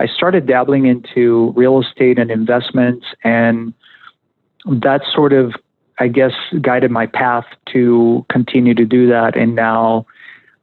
I 0.00 0.06
started 0.06 0.46
dabbling 0.46 0.86
into 0.86 1.52
real 1.56 1.80
estate 1.80 2.18
and 2.18 2.30
investments, 2.30 3.06
and 3.24 3.72
that 4.66 5.02
sort 5.12 5.32
of, 5.32 5.54
I 5.98 6.08
guess, 6.08 6.32
guided 6.60 6.90
my 6.90 7.06
path 7.06 7.44
to 7.72 8.26
continue 8.28 8.74
to 8.74 8.84
do 8.84 9.08
that. 9.08 9.36
And 9.36 9.54
now 9.54 10.06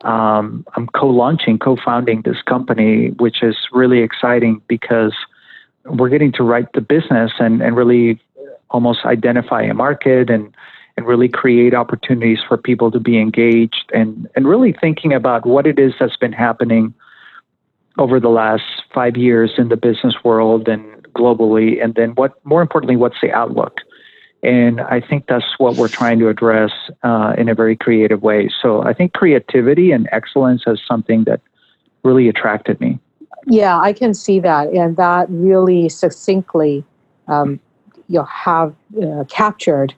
um, 0.02 0.66
I'm 0.76 0.88
co-launching, 0.88 1.58
co-founding 1.58 2.22
this 2.22 2.42
company, 2.44 3.10
which 3.18 3.42
is 3.42 3.56
really 3.72 4.00
exciting 4.00 4.62
because 4.68 5.14
we're 5.86 6.10
getting 6.10 6.32
to 6.34 6.44
write 6.44 6.72
the 6.74 6.82
business 6.82 7.32
and, 7.40 7.62
and 7.62 7.76
really 7.76 8.22
almost 8.70 9.06
identify 9.06 9.64
a 9.64 9.74
market 9.74 10.30
and 10.30 10.54
and 11.00 11.08
really 11.08 11.30
create 11.30 11.74
opportunities 11.74 12.40
for 12.46 12.58
people 12.58 12.92
to 12.92 13.00
be 13.00 13.18
engaged 13.18 13.90
and, 13.94 14.28
and 14.36 14.46
really 14.46 14.74
thinking 14.74 15.14
about 15.14 15.46
what 15.46 15.66
it 15.66 15.80
is 15.80 15.94
that's 15.98 16.18
been 16.18 16.34
happening 16.34 16.94
over 17.98 18.20
the 18.20 18.28
last 18.28 18.84
five 18.94 19.16
years 19.16 19.52
in 19.58 19.70
the 19.70 19.78
business 19.78 20.16
world 20.26 20.68
and 20.68 20.84
globally, 21.14 21.82
and 21.82 21.96
then 21.96 22.10
what 22.16 22.34
more 22.44 22.62
importantly, 22.62 22.98
what's 22.98 23.16
the 23.22 23.32
outlook? 23.32 23.78
And 24.44 24.82
I 24.82 25.00
think 25.00 25.28
that's 25.28 25.46
what 25.58 25.78
we're 25.78 25.88
trying 25.88 26.20
to 26.20 26.28
address 26.28 26.72
uh, 27.04 27.34
in 27.38 27.48
a 27.48 27.56
very 27.56 27.78
creative 27.78 28.22
way. 28.22 28.50
So 28.62 28.84
I 28.84 28.92
think 28.92 29.14
creativity 29.14 29.94
and 29.94 30.10
excellence 30.12 30.64
is 30.68 30.82
something 30.86 31.24
that 31.24 31.40
really 32.04 32.28
attracted 32.28 32.82
me. 32.82 33.00
Yeah, 33.48 33.80
I 33.80 33.94
can 33.94 34.14
see 34.14 34.42
that, 34.42 34.68
and 34.74 34.98
that 34.98 35.28
really 35.30 35.88
succinctly, 35.88 36.84
um, 37.30 37.62
you 38.10 38.20
know, 38.20 38.26
have 38.26 38.76
uh, 39.02 39.24
captured 39.30 39.94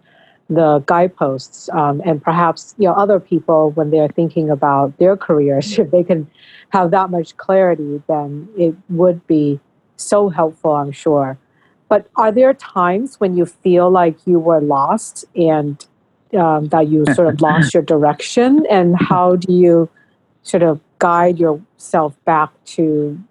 the 0.52 0.84
guideposts 0.86 1.70
um, 1.70 2.02
and 2.06 2.22
perhaps 2.22 2.76
you 2.78 2.88
know 2.88 2.94
other 2.94 3.20
people 3.20 3.72
when 3.72 3.90
they're 3.90 4.10
thinking 4.10 4.50
about 4.50 4.96
their 5.00 5.16
careers 5.16 5.80
if 5.84 5.90
they 5.92 6.04
can 6.04 6.30
have 6.70 6.92
that 6.92 7.10
much 7.10 7.36
clarity 7.38 8.02
then 8.08 8.48
it 8.58 8.76
would 8.90 9.26
be 9.28 9.60
so 9.96 10.30
helpful 10.30 10.72
i'm 10.72 10.92
sure. 10.92 11.38
But 11.92 12.08
are 12.16 12.32
there 12.32 12.54
times 12.54 13.20
when 13.20 13.36
you 13.36 13.46
feel 13.46 13.92
like 13.92 14.16
you 14.26 14.40
were 14.40 14.62
lost 14.62 15.26
and 15.36 15.86
um, 16.34 16.70
that 16.70 16.88
you 16.88 17.04
sort 17.14 17.28
of 17.28 17.42
lost 17.42 17.74
your 17.74 17.84
direction? 17.84 18.66
And 18.70 18.96
how 18.96 19.36
do 19.36 19.52
you 19.52 19.90
sort 20.42 20.64
of 20.64 20.80
guide 21.00 21.38
yourself 21.38 22.16
back 22.24 22.50
to 22.78 23.22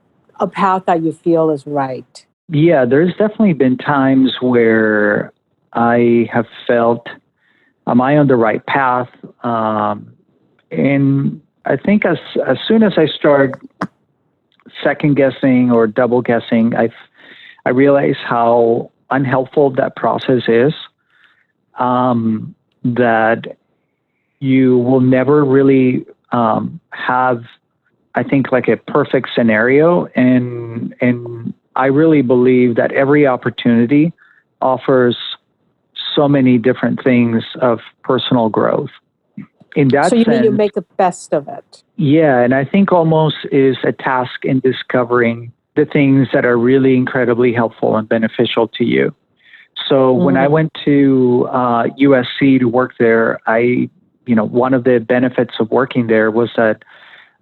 a 0.40 0.46
path 0.46 0.84
that 0.84 1.02
you 1.02 1.10
feel 1.10 1.48
is 1.48 1.66
right? 1.66 2.26
Yeah 2.52 2.84
there's 2.84 3.12
definitely 3.12 3.54
been 3.54 3.78
times 3.78 4.36
where 4.42 5.32
I 5.72 6.28
have 6.32 6.46
felt, 6.66 7.06
am 7.86 8.00
I 8.00 8.18
on 8.18 8.26
the 8.26 8.36
right 8.36 8.64
path? 8.66 9.08
Um, 9.44 10.14
and 10.70 11.40
I 11.64 11.76
think 11.76 12.04
as 12.04 12.18
as 12.46 12.58
soon 12.66 12.82
as 12.82 12.94
I 12.96 13.06
start 13.06 13.60
second 14.82 15.16
guessing 15.16 15.70
or 15.70 15.86
double 15.86 16.22
guessing, 16.22 16.74
I 16.76 16.90
I 17.64 17.70
realize 17.70 18.16
how 18.24 18.90
unhelpful 19.10 19.70
that 19.70 19.96
process 19.96 20.42
is. 20.48 20.72
Um, 21.78 22.54
that 22.82 23.56
you 24.40 24.78
will 24.78 25.00
never 25.00 25.44
really 25.44 26.04
um, 26.32 26.80
have, 26.90 27.44
I 28.14 28.22
think, 28.22 28.52
like 28.52 28.68
a 28.68 28.76
perfect 28.76 29.30
scenario, 29.34 30.06
and 30.14 30.94
and 31.00 31.54
I 31.76 31.86
really 31.86 32.22
believe 32.22 32.76
that 32.76 32.92
every 32.92 33.26
opportunity 33.26 34.12
offers 34.60 35.16
so 36.14 36.28
many 36.28 36.58
different 36.58 37.02
things 37.02 37.44
of 37.60 37.80
personal 38.02 38.48
growth. 38.48 38.90
In 39.76 39.88
that 39.88 40.10
so 40.10 40.16
you 40.16 40.24
sense, 40.24 40.36
mean 40.36 40.44
you 40.44 40.50
make 40.50 40.72
the 40.72 40.82
best 40.96 41.32
of 41.32 41.46
it? 41.48 41.82
Yeah, 41.96 42.40
and 42.40 42.54
I 42.54 42.64
think 42.64 42.92
almost 42.92 43.36
is 43.52 43.76
a 43.84 43.92
task 43.92 44.44
in 44.44 44.60
discovering 44.60 45.52
the 45.76 45.84
things 45.84 46.28
that 46.32 46.44
are 46.44 46.58
really 46.58 46.96
incredibly 46.96 47.52
helpful 47.52 47.96
and 47.96 48.08
beneficial 48.08 48.66
to 48.68 48.84
you. 48.84 49.14
So 49.88 50.14
mm. 50.14 50.24
when 50.24 50.36
I 50.36 50.46
mm. 50.46 50.50
went 50.50 50.72
to 50.84 51.48
uh, 51.50 51.84
USC 52.00 52.58
to 52.58 52.64
work 52.64 52.94
there, 52.98 53.40
I, 53.46 53.88
you 54.26 54.34
know, 54.34 54.44
one 54.44 54.74
of 54.74 54.84
the 54.84 54.98
benefits 54.98 55.54
of 55.60 55.70
working 55.70 56.08
there 56.08 56.30
was 56.30 56.50
that 56.56 56.82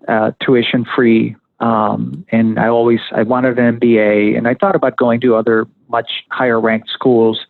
uh, 0.07 0.33
tuition 0.43 0.85
free. 0.95 1.37
Um, 1.61 2.25
and 2.31 2.59
I 2.59 2.69
always 2.69 3.01
I 3.13 3.23
wanted 3.25 3.59
an 3.59 3.81
MBA, 3.81 4.37
and 4.37 4.47
I 4.47 4.55
thought 4.55 4.77
about 4.77 4.97
going 4.97 5.21
to 5.23 5.35
other 5.35 5.67
much 5.89 6.11
higher 6.31 6.61
ranked 6.61 6.91
schools 6.91 7.41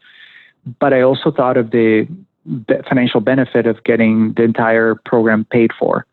but 0.80 0.92
I 0.92 1.02
also 1.02 1.30
thought 1.30 1.56
of 1.56 1.70
the 1.70 2.06
financial 2.88 3.20
benefit 3.20 3.66
of 3.66 3.82
getting 3.84 4.32
the 4.34 4.42
entire 4.42 4.94
program 4.94 5.44
paid 5.44 5.70
for. 5.78 6.06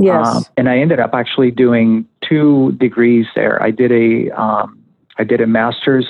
Yes. 0.00 0.26
Um, 0.26 0.44
and 0.56 0.68
I 0.68 0.78
ended 0.78 1.00
up 1.00 1.10
actually 1.12 1.50
doing 1.50 2.06
two 2.26 2.72
degrees 2.72 3.26
there. 3.34 3.62
I 3.62 3.70
did 3.70 3.92
a 3.92 4.30
um, 4.40 4.78
I 5.18 5.24
did 5.24 5.40
a 5.40 5.46
master's 5.46 6.06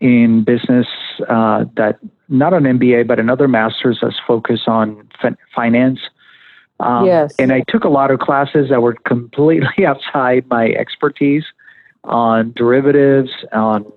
in 0.00 0.44
business 0.44 0.86
uh, 1.28 1.64
that 1.76 1.98
not 2.28 2.54
an 2.54 2.64
MBA 2.64 3.06
but 3.06 3.18
another 3.18 3.48
master's 3.48 3.98
that's 4.02 4.18
focused 4.26 4.68
on 4.68 5.08
fin- 5.20 5.36
finance. 5.54 6.00
Um, 6.78 7.04
yes. 7.04 7.34
And 7.38 7.52
I 7.52 7.62
took 7.68 7.84
a 7.84 7.88
lot 7.88 8.10
of 8.10 8.20
classes 8.20 8.68
that 8.70 8.80
were 8.82 8.94
completely 9.06 9.86
outside 9.86 10.46
my 10.48 10.68
expertise 10.68 11.44
on 12.04 12.52
derivatives, 12.52 13.30
on 13.52 13.90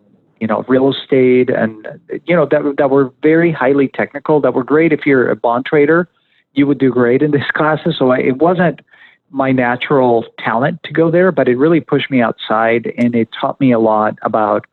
you 0.43 0.47
know, 0.47 0.65
real 0.67 0.91
estate, 0.91 1.49
and 1.49 1.87
you 2.25 2.35
know 2.35 2.45
that 2.45 2.75
that 2.77 2.89
were 2.89 3.13
very 3.21 3.49
highly 3.49 3.87
technical. 3.87 4.41
That 4.41 4.53
were 4.53 4.65
great 4.65 4.91
if 4.91 5.05
you're 5.05 5.31
a 5.31 5.37
bond 5.37 5.65
trader. 5.65 6.09
You 6.51 6.67
would 6.67 6.79
do 6.79 6.91
great 6.91 7.21
in 7.21 7.31
these 7.31 7.49
classes. 7.53 7.95
So 7.97 8.11
I, 8.11 8.17
it 8.17 8.39
wasn't 8.39 8.81
my 9.29 9.53
natural 9.53 10.25
talent 10.39 10.83
to 10.83 10.91
go 10.91 11.09
there, 11.09 11.31
but 11.31 11.47
it 11.47 11.55
really 11.55 11.79
pushed 11.79 12.11
me 12.11 12.21
outside, 12.21 12.91
and 12.97 13.15
it 13.15 13.29
taught 13.39 13.57
me 13.61 13.71
a 13.71 13.79
lot 13.79 14.17
about 14.21 14.65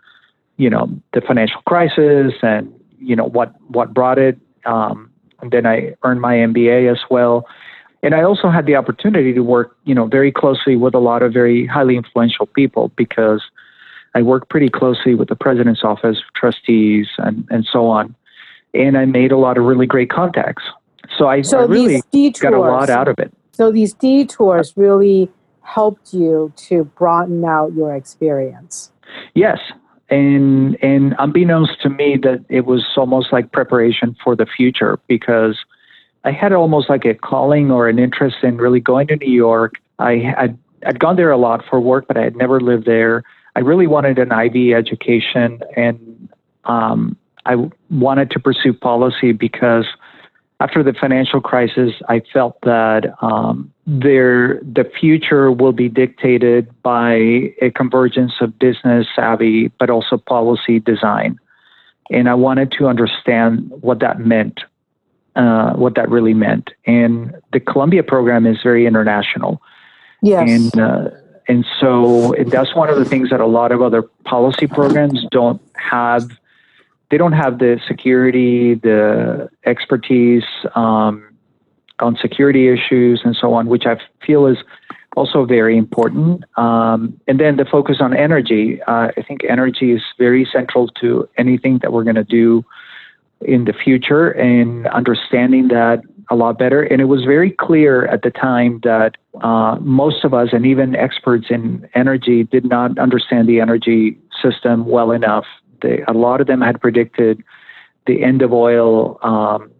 you 0.57 0.69
know 0.69 0.91
the 1.15 1.21
financial 1.21 1.63
crisis 1.69 2.33
and 2.43 2.75
you 2.99 3.15
know 3.15 3.27
what 3.27 3.55
what 3.69 3.95
brought 3.95 4.19
it. 4.19 4.41
Um, 4.65 5.09
and 5.41 5.53
then 5.53 5.67
I 5.67 5.95
earned 6.03 6.21
my 6.21 6.35
MBA 6.35 6.91
as 6.91 6.99
well. 7.09 7.47
And 8.03 8.13
I 8.13 8.25
also 8.25 8.51
had 8.51 8.67
the 8.67 8.75
opportunity 8.75 9.33
to 9.35 9.41
work, 9.43 9.77
you 9.85 9.95
know, 9.95 10.07
very 10.07 10.33
closely 10.33 10.75
with 10.75 10.95
a 10.95 10.99
lot 10.99 11.23
of 11.23 11.33
very 11.33 11.65
highly 11.67 11.97
influential 11.97 12.47
people 12.47 12.91
because 12.97 13.41
I 14.15 14.23
worked 14.23 14.49
pretty 14.49 14.69
closely 14.69 15.15
with 15.15 15.29
the 15.29 15.37
president's 15.37 15.85
office, 15.85 16.19
trustees, 16.35 17.09
and, 17.19 17.47
and 17.51 17.67
so 17.71 17.87
on. 17.87 18.15
And 18.75 18.97
I 18.97 19.05
made 19.05 19.33
a 19.33 19.37
lot 19.37 19.59
of 19.59 19.65
really 19.65 19.87
great 19.87 20.11
contacts. 20.11 20.63
So 21.17 21.29
I, 21.29 21.43
so 21.43 21.61
I 21.61 21.65
really 21.65 22.03
detours, 22.13 22.41
got 22.41 22.55
a 22.55 22.61
lot 22.61 22.91
out 22.91 23.09
of 23.09 23.19
it. 23.19 23.33
So 23.53 23.71
these 23.71 23.93
detours 23.93 24.77
really 24.77 25.29
helped 25.63 26.13
you 26.13 26.53
to 26.57 26.85
broaden 26.85 27.45
out 27.45 27.73
your 27.75 27.95
experience. 27.95 28.91
Yes. 29.35 29.59
And 30.09 30.77
and 30.83 31.15
unbeknownst 31.21 31.81
to 31.83 31.91
me 31.91 32.19
that 32.23 32.45
it 32.49 32.67
was 32.67 32.85
almost 32.97 33.33
like 33.33 33.53
preparation 33.53 34.17
for 34.23 34.35
the 34.35 34.47
future 34.47 34.99
because 35.07 35.57
I 36.25 36.33
had 36.33 36.53
almost 36.53 36.91
like 36.91 37.05
a 37.05 37.15
calling 37.15 37.71
or 37.71 37.89
an 37.89 38.01
interest 38.01 38.39
in 38.43 38.57
really 38.57 38.81
going 38.81 39.07
to 39.09 39.17
New 39.17 39.31
York. 39.31 39.75
I 40.01 40.17
had 40.17 40.59
I'd 40.85 40.99
gone 40.99 41.17
there 41.17 41.31
a 41.31 41.37
lot 41.37 41.65
for 41.69 41.81
work, 41.81 42.07
but 42.09 42.17
I 42.17 42.23
had 42.23 42.37
never 42.37 42.61
lived 42.61 42.87
there. 42.87 43.23
I 43.57 43.61
really 43.61 43.87
wanted 43.87 44.19
an 44.19 44.33
IB 44.33 44.75
education, 44.75 45.61
and 45.77 46.29
um, 46.65 47.17
I 47.47 47.57
wanted 47.91 48.31
to 48.33 48.41
pursue 48.41 48.73
policy 48.73 49.33
because 49.33 49.87
after 50.61 50.83
the 50.83 50.93
financial 50.93 51.41
crisis, 51.41 51.93
I 52.09 52.21
felt 52.33 52.61
that 52.63 53.15
um, 53.23 53.73
there 53.87 54.61
the 54.61 54.85
future 55.01 55.51
will 55.51 55.73
be 55.73 55.89
dictated 55.89 56.69
by 56.83 57.15
a 57.61 57.71
convergence 57.75 58.35
of 58.41 58.59
business 58.59 59.07
savvy, 59.17 59.69
but 59.79 59.91
also 59.91 60.19
policy 60.19 60.79
design, 60.79 61.39
and 62.11 62.29
I 62.29 62.35
wanted 62.35 62.73
to 62.79 62.87
understand 62.89 63.71
what 63.81 64.01
that 64.01 64.21
meant, 64.21 64.61
uh, 65.35 65.73
what 65.73 65.95
that 65.95 66.11
really 66.11 66.35
meant. 66.35 66.71
And 66.87 67.35
the 67.53 67.61
Columbia 67.61 68.03
program 68.03 68.47
is 68.47 68.59
very 68.63 68.87
international. 68.87 69.63
Yes. 70.23 70.51
And 70.51 70.81
uh, 70.81 71.11
and 71.51 71.67
so 71.81 72.33
that's 72.47 72.77
one 72.77 72.89
of 72.89 72.97
the 72.97 73.05
things 73.05 73.31
that 73.31 73.41
a 73.41 73.47
lot 73.47 73.73
of 73.73 73.83
other 73.83 74.03
policy 74.03 74.69
programs 74.69 75.27
don't 75.33 75.61
have. 75.75 76.31
They 77.11 77.19
don't 77.19 77.33
have 77.33 77.59
the 77.59 77.81
security, 77.89 78.75
the 78.75 79.51
expertise 79.67 80.45
um, 80.77 81.35
on 81.99 82.17
security 82.23 82.69
issues, 82.69 83.23
and 83.25 83.35
so 83.35 83.53
on, 83.53 83.67
which 83.67 83.85
I 83.85 83.99
feel 84.25 84.47
is 84.47 84.59
also 85.17 85.45
very 85.45 85.77
important. 85.77 86.45
Um, 86.57 87.21
and 87.27 87.41
then 87.41 87.57
the 87.57 87.65
focus 87.65 87.97
on 87.99 88.17
energy. 88.17 88.81
Uh, 88.83 89.09
I 89.17 89.23
think 89.27 89.43
energy 89.43 89.91
is 89.91 90.03
very 90.19 90.49
central 90.53 90.87
to 91.01 91.29
anything 91.37 91.79
that 91.79 91.93
we're 91.93 92.05
going 92.05 92.15
to 92.15 92.23
do 92.23 92.65
in 93.41 93.65
the 93.65 93.73
future, 93.73 94.31
and 94.31 94.87
understanding 94.87 95.67
that 95.69 96.05
a 96.31 96.37
lot 96.37 96.59
better. 96.59 96.83
And 96.83 97.01
it 97.01 97.07
was 97.07 97.25
very 97.25 97.51
clear 97.51 98.07
at 98.07 98.23
the 98.23 98.31
time 98.31 98.81
that 98.85 99.17
uh, 99.43 99.77
most 99.81 100.25
of 100.25 100.33
us, 100.33 100.51
and 100.53 100.65
even 100.65 100.95
experts 100.95 101.47
in 101.51 101.89
energy, 101.95 102.45
did 102.45 102.65
not 102.65 102.99
understand 102.99 103.49
the 103.49 103.61
energy 103.61 104.17
system 104.41 104.87
well 104.87 105.11
enough. 105.11 105.45
They, 105.83 106.03
a 106.07 106.13
lot 106.13 106.41
of 106.41 106.47
them 106.47 106.61
had 106.61 106.81
predicted 106.81 107.43
the 108.07 108.23
end 108.23 108.43
of 108.43 108.53
oil, 108.53 109.19
um, 109.23 109.71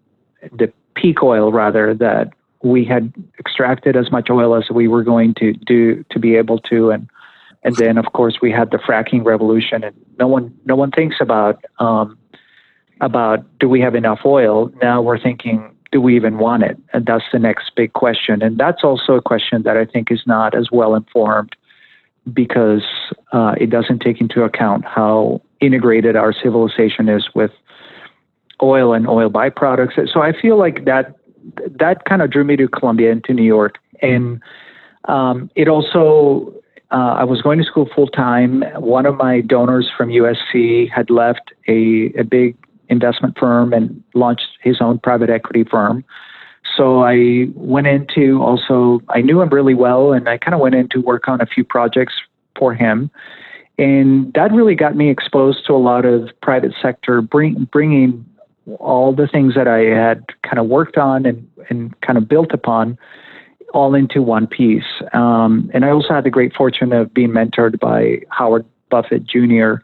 the 0.53 0.73
peak 0.95 1.23
oil 1.23 1.53
rather, 1.53 1.95
that 1.95 2.33
we 2.63 2.85
had 2.85 3.13
extracted 3.39 3.97
as 3.97 4.11
much 4.11 4.29
oil 4.29 4.55
as 4.55 4.69
we 4.71 4.89
were 4.89 5.05
going 5.05 5.35
to 5.35 5.53
do 5.53 6.05
to 6.11 6.19
be 6.19 6.37
able 6.37 6.59
to, 6.59 6.91
and 6.91 7.09
and 7.63 7.77
then 7.77 7.97
of 7.97 8.07
course 8.13 8.39
we 8.43 8.51
had 8.51 8.71
the 8.71 8.77
fracking 8.77 9.25
revolution, 9.25 9.83
and 9.85 9.97
no 10.19 10.27
one 10.27 10.55
no 10.67 10.77
one 10.77 10.91
thinks 10.91 11.17
about 11.21 11.65
um, 11.79 12.19
about 13.01 13.47
do 13.59 13.69
we 13.69 13.81
have 13.81 13.95
enough 13.95 14.21
oil. 14.25 14.71
Now 14.83 15.01
we're 15.01 15.19
thinking 15.19 15.75
do 15.93 16.01
we 16.01 16.15
even 16.17 16.39
want 16.39 16.63
it? 16.63 16.79
And 16.93 17.07
that's 17.07 17.25
the 17.33 17.39
next 17.39 17.73
big 17.77 17.93
question. 17.93 18.43
And 18.43 18.59
that's 18.59 18.85
also 18.85 19.15
a 19.15 19.23
question 19.23 19.63
that 19.63 19.77
I 19.77 19.85
think 19.85 20.11
is 20.11 20.23
not 20.27 20.55
as 20.55 20.71
well 20.71 20.95
informed 20.95 21.57
because 22.33 22.85
uh, 23.33 23.55
it 23.59 23.71
doesn't 23.71 24.01
take 24.01 24.21
into 24.21 24.43
account 24.43 24.85
how 24.85 25.41
integrated 25.61 26.17
our 26.17 26.33
civilization 26.33 27.09
is 27.09 27.29
with 27.35 27.51
oil 28.63 28.93
and 28.93 29.09
oil 29.09 29.31
byproducts. 29.31 30.13
So 30.13 30.21
I 30.21 30.33
feel 30.39 30.59
like 30.59 30.85
that 30.85 31.17
that 31.79 32.05
kind 32.05 32.21
of 32.21 32.31
drew 32.31 32.45
me 32.45 32.57
to 32.57 32.69
Columbia 32.69 33.11
and 33.11 33.25
to 33.25 33.33
New 33.33 33.45
York, 33.45 33.79
and 34.03 34.41
um, 35.07 35.51
it 35.55 35.69
also. 35.69 36.55
Uh, 36.93 37.15
I 37.21 37.23
was 37.23 37.41
going 37.41 37.57
to 37.61 37.65
school 37.65 37.89
full 37.95 38.09
time. 38.09 38.65
One 38.75 39.07
of 39.07 39.17
my 39.17 39.43
donors 39.43 39.89
from 39.97 40.09
USC 40.09 40.91
had 40.91 41.09
left 41.09 41.53
a, 41.69 42.13
a 42.19 42.25
big 42.25 42.57
investment 42.91 43.39
firm 43.39 43.73
and 43.73 44.03
launched 44.15 44.49
his 44.61 44.81
own 44.81 44.99
private 44.99 45.31
equity 45.31 45.65
firm. 45.65 46.05
So 46.77 47.03
I 47.03 47.47
went 47.55 47.87
into 47.87 48.43
also, 48.43 49.01
I 49.09 49.23
knew 49.23 49.41
him 49.41 49.49
really 49.49 49.75
well, 49.75 50.13
and 50.13 50.29
I 50.29 50.39
kind 50.39 50.55
of 50.55 50.61
went 50.61 50.75
in 50.75 50.89
to 50.91 51.01
work 51.01 51.29
on 51.29 51.41
a 51.41 51.47
few 51.47 51.65
projects 51.65 52.15
for 52.59 52.75
him. 52.75 53.11
And 53.79 54.33
that 54.35 54.53
really 54.53 54.75
got 54.75 54.95
me 54.95 55.09
exposed 55.09 55.67
to 55.67 55.73
a 55.73 55.79
lot 55.79 56.05
of 56.05 56.29
private 56.43 56.73
sector, 56.83 57.23
bring, 57.23 57.69
bringing 57.73 58.27
all 58.79 59.15
the 59.15 59.27
things 59.27 59.55
that 59.55 59.67
I 59.67 59.79
had 59.79 60.27
kind 60.43 60.59
of 60.59 60.67
worked 60.67 60.99
on 60.99 61.25
and, 61.25 61.49
and 61.71 61.99
kind 62.03 62.19
of 62.19 62.29
built 62.29 62.53
upon 62.53 62.99
all 63.73 63.95
into 63.95 64.21
one 64.21 64.47
piece. 64.47 64.85
Um, 65.13 65.71
and 65.73 65.85
I 65.85 65.91
also 65.91 66.09
had 66.13 66.25
the 66.25 66.31
great 66.31 66.55
fortune 66.55 66.93
of 66.93 67.15
being 67.15 67.31
mentored 67.31 67.81
by 67.81 68.21
Howard 68.29 68.67
Buffett 68.91 69.25
Jr., 69.25 69.77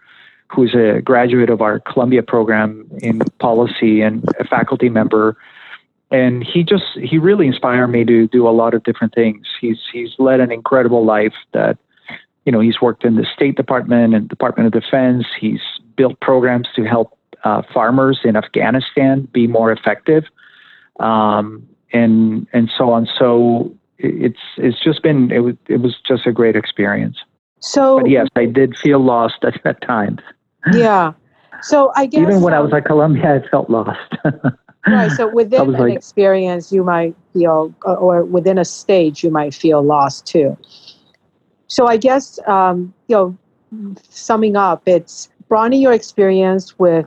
who's 0.48 0.74
a 0.74 1.00
graduate 1.02 1.50
of 1.50 1.60
our 1.60 1.80
Columbia 1.80 2.22
program 2.22 2.88
in 2.98 3.20
policy 3.38 4.00
and 4.00 4.24
a 4.38 4.44
faculty 4.44 4.88
member. 4.88 5.36
And 6.10 6.44
he 6.44 6.62
just 6.62 6.84
he 7.02 7.18
really 7.18 7.46
inspired 7.46 7.88
me 7.88 8.04
to 8.04 8.28
do 8.28 8.48
a 8.48 8.50
lot 8.50 8.74
of 8.74 8.84
different 8.84 9.14
things. 9.14 9.46
He's 9.60 9.78
he's 9.92 10.10
led 10.18 10.40
an 10.40 10.52
incredible 10.52 11.04
life 11.04 11.34
that 11.52 11.78
you 12.44 12.52
know 12.52 12.60
he's 12.60 12.80
worked 12.80 13.04
in 13.04 13.16
the 13.16 13.26
State 13.34 13.56
Department 13.56 14.14
and 14.14 14.28
Department 14.28 14.72
of 14.72 14.80
Defense. 14.80 15.26
He's 15.40 15.60
built 15.96 16.20
programs 16.20 16.68
to 16.76 16.84
help 16.84 17.18
uh, 17.42 17.62
farmers 17.74 18.20
in 18.24 18.36
Afghanistan 18.36 19.28
be 19.32 19.48
more 19.48 19.72
effective, 19.72 20.24
um, 21.00 21.68
and 21.92 22.46
and 22.52 22.70
so 22.78 22.92
on. 22.92 23.08
So 23.18 23.74
it's 23.98 24.38
it's 24.58 24.82
just 24.82 25.02
been 25.02 25.32
it 25.32 25.40
was 25.40 25.56
it 25.66 25.80
was 25.80 25.96
just 26.06 26.24
a 26.24 26.32
great 26.32 26.54
experience. 26.54 27.16
So 27.58 27.98
but 27.98 28.10
yes, 28.10 28.28
I 28.36 28.44
did 28.44 28.78
feel 28.78 29.00
lost 29.00 29.42
at 29.42 29.60
that 29.64 29.80
time 29.82 30.20
yeah. 30.72 31.12
So 31.62 31.92
I 31.96 32.06
guess 32.06 32.22
even 32.22 32.40
when 32.40 32.54
um, 32.54 32.58
I 32.58 32.62
was 32.62 32.72
at 32.72 32.84
Columbia, 32.84 33.42
I 33.42 33.48
felt 33.48 33.70
lost. 33.70 33.98
right. 34.86 35.10
So 35.12 35.28
within 35.28 35.62
an 35.62 35.72
like, 35.72 35.94
experience, 35.94 36.72
you 36.72 36.84
might 36.84 37.14
feel, 37.32 37.74
or 37.84 38.24
within 38.24 38.58
a 38.58 38.64
stage, 38.64 39.24
you 39.24 39.30
might 39.30 39.54
feel 39.54 39.82
lost 39.82 40.26
too. 40.26 40.56
So 41.68 41.86
I 41.86 41.96
guess 41.96 42.38
um, 42.46 42.94
you 43.08 43.16
know, 43.16 43.38
summing 44.08 44.56
up, 44.56 44.82
it's 44.86 45.28
broadening 45.48 45.80
your 45.80 45.92
experience 45.92 46.78
with 46.78 47.06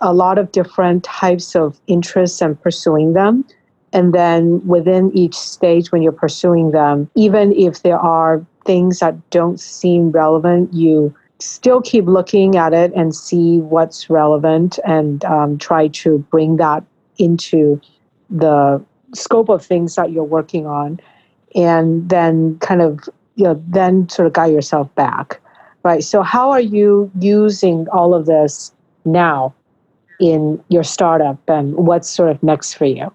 a 0.00 0.12
lot 0.12 0.38
of 0.38 0.52
different 0.52 1.04
types 1.04 1.56
of 1.56 1.80
interests 1.86 2.40
and 2.40 2.60
pursuing 2.60 3.14
them. 3.14 3.44
And 3.92 4.12
then 4.12 4.64
within 4.66 5.10
each 5.16 5.34
stage, 5.34 5.90
when 5.90 6.02
you're 6.02 6.12
pursuing 6.12 6.72
them, 6.72 7.10
even 7.14 7.52
if 7.52 7.82
there 7.82 7.98
are 7.98 8.44
things 8.64 8.98
that 8.98 9.30
don't 9.30 9.58
seem 9.58 10.10
relevant, 10.10 10.72
you 10.74 11.14
still 11.40 11.80
keep 11.80 12.06
looking 12.06 12.56
at 12.56 12.72
it 12.72 12.92
and 12.94 13.14
see 13.14 13.60
what's 13.60 14.10
relevant 14.10 14.78
and 14.84 15.24
um, 15.24 15.58
try 15.58 15.88
to 15.88 16.18
bring 16.30 16.56
that 16.56 16.84
into 17.18 17.80
the 18.30 18.82
scope 19.14 19.48
of 19.48 19.64
things 19.64 19.94
that 19.94 20.12
you're 20.12 20.24
working 20.24 20.66
on 20.66 21.00
and 21.54 22.08
then 22.08 22.58
kind 22.58 22.82
of 22.82 23.00
you 23.36 23.44
know 23.44 23.62
then 23.68 24.08
sort 24.08 24.26
of 24.26 24.32
guide 24.32 24.52
yourself 24.52 24.92
back 24.94 25.40
right? 25.84 26.02
So 26.02 26.22
how 26.22 26.50
are 26.50 26.60
you 26.60 27.10
using 27.18 27.88
all 27.88 28.14
of 28.14 28.26
this 28.26 28.72
now 29.04 29.54
in 30.20 30.62
your 30.68 30.84
startup 30.84 31.38
and 31.48 31.74
what's 31.76 32.10
sort 32.10 32.30
of 32.30 32.42
next 32.42 32.74
for 32.74 32.84
you? 32.84 33.12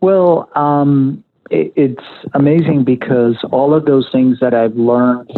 Well 0.00 0.48
um, 0.54 1.24
it, 1.50 1.72
it's 1.74 2.04
amazing 2.34 2.84
because 2.84 3.36
all 3.50 3.74
of 3.74 3.84
those 3.84 4.08
things 4.10 4.38
that 4.40 4.54
i've 4.54 4.76
learned 4.76 5.30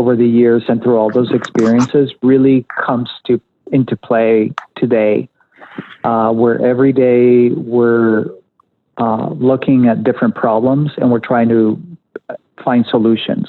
over 0.00 0.16
the 0.16 0.26
years 0.26 0.62
and 0.66 0.82
through 0.82 0.96
all 0.96 1.10
those 1.10 1.30
experiences 1.30 2.10
really 2.22 2.64
comes 2.86 3.10
to 3.26 3.38
into 3.70 3.94
play 3.94 4.50
today, 4.76 5.28
uh, 6.04 6.30
where 6.32 6.58
every 6.64 6.92
day 6.92 7.50
we're 7.50 8.24
uh, 8.96 9.28
looking 9.34 9.88
at 9.88 10.02
different 10.02 10.34
problems 10.34 10.90
and 10.96 11.10
we're 11.10 11.26
trying 11.32 11.50
to 11.50 11.78
find 12.64 12.86
solutions. 12.86 13.46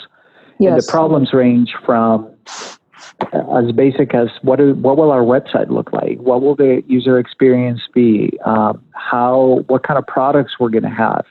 Yes. 0.59 0.71
And 0.71 0.81
the 0.81 0.91
problems 0.91 1.33
range 1.33 1.73
from 1.85 2.29
as 3.33 3.71
basic 3.71 4.13
as 4.13 4.27
what 4.41 4.59
is, 4.59 4.75
what 4.75 4.97
will 4.97 5.11
our 5.11 5.23
website 5.23 5.69
look 5.69 5.93
like? 5.93 6.17
What 6.19 6.41
will 6.41 6.55
the 6.55 6.83
user 6.87 7.17
experience 7.17 7.81
be? 7.93 8.37
Um, 8.45 8.83
how 8.91 9.63
what 9.67 9.83
kind 9.87 9.97
of 9.97 10.05
products 10.05 10.59
we're 10.59 10.69
going 10.69 10.83
to 10.83 10.89
have? 10.89 11.25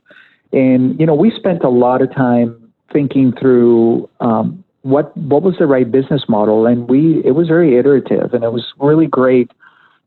And 0.51 0.99
you 0.99 1.05
know, 1.05 1.15
we 1.15 1.31
spent 1.31 1.63
a 1.63 1.69
lot 1.69 2.01
of 2.01 2.11
time 2.15 2.73
thinking 2.91 3.33
through 3.39 4.09
um, 4.21 4.65
what 4.83 5.17
what 5.17 5.43
was 5.43 5.57
the 5.59 5.67
right 5.67 5.91
business 5.91 6.23
model? 6.29 6.67
And 6.67 6.89
we 6.89 7.23
it 7.25 7.33
was 7.33 7.49
very 7.49 7.77
iterative 7.77 8.35
and 8.35 8.45
it 8.45 8.53
was 8.53 8.65
really 8.79 9.07
great. 9.07 9.51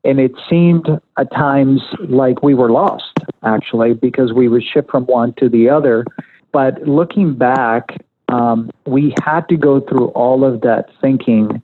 And 0.06 0.20
it 0.20 0.34
seemed 0.50 0.88
at 1.18 1.32
times 1.32 1.82
like 2.10 2.44
we 2.44 2.54
were 2.54 2.70
lost 2.70 3.20
actually 3.44 3.94
because 3.94 4.34
we 4.34 4.48
would 4.48 4.64
shift 4.64 4.90
from 4.90 5.06
one 5.06 5.34
to 5.34 5.48
the 5.48 5.70
other. 5.70 6.06
But 6.52 6.88
looking 6.88 7.36
back 7.36 8.04
um, 8.30 8.72
we 8.86 9.14
had 9.24 9.48
to 9.50 9.58
go 9.58 9.80
through 9.80 10.08
all 10.10 10.44
of 10.44 10.62
that 10.62 10.90
thinking 11.02 11.62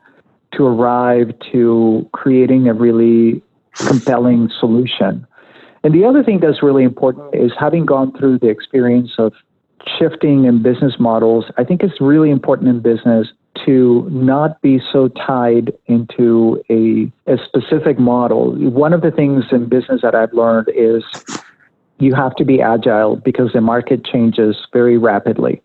to 0.53 0.65
arrive 0.65 1.31
to 1.51 2.07
creating 2.11 2.67
a 2.67 2.73
really 2.73 3.41
compelling 3.75 4.49
solution. 4.59 5.25
And 5.83 5.93
the 5.93 6.05
other 6.05 6.23
thing 6.23 6.39
that's 6.39 6.61
really 6.61 6.83
important 6.83 7.33
is 7.33 7.51
having 7.57 7.85
gone 7.85 8.15
through 8.17 8.39
the 8.39 8.49
experience 8.49 9.11
of 9.17 9.33
shifting 9.97 10.45
in 10.45 10.61
business 10.61 10.95
models, 10.99 11.45
I 11.57 11.63
think 11.63 11.83
it's 11.83 11.99
really 12.01 12.29
important 12.29 12.69
in 12.69 12.79
business 12.79 13.27
to 13.65 14.07
not 14.09 14.61
be 14.61 14.79
so 14.91 15.07
tied 15.09 15.73
into 15.87 16.61
a, 16.69 17.11
a 17.31 17.37
specific 17.45 17.99
model. 17.99 18.53
One 18.55 18.93
of 18.93 19.01
the 19.01 19.11
things 19.11 19.45
in 19.51 19.67
business 19.67 20.01
that 20.01 20.15
I've 20.15 20.33
learned 20.33 20.69
is 20.75 21.03
you 21.99 22.13
have 22.15 22.35
to 22.35 22.45
be 22.45 22.61
agile 22.61 23.17
because 23.17 23.51
the 23.53 23.61
market 23.61 24.05
changes 24.05 24.55
very 24.71 24.97
rapidly. 24.97 25.61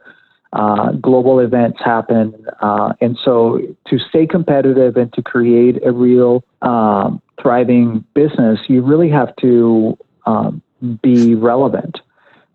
Uh, 0.52 0.92
global 0.92 1.40
events 1.40 1.78
happen. 1.84 2.46
Uh, 2.60 2.92
and 3.00 3.18
so 3.24 3.58
to 3.88 3.98
stay 3.98 4.26
competitive 4.26 4.96
and 4.96 5.12
to 5.12 5.22
create 5.22 5.84
a 5.84 5.92
real 5.92 6.44
um, 6.62 7.20
thriving 7.40 8.04
business, 8.14 8.60
you 8.68 8.82
really 8.82 9.10
have 9.10 9.34
to 9.37 9.98
um, 10.26 10.62
be 11.02 11.34
relevant 11.34 12.00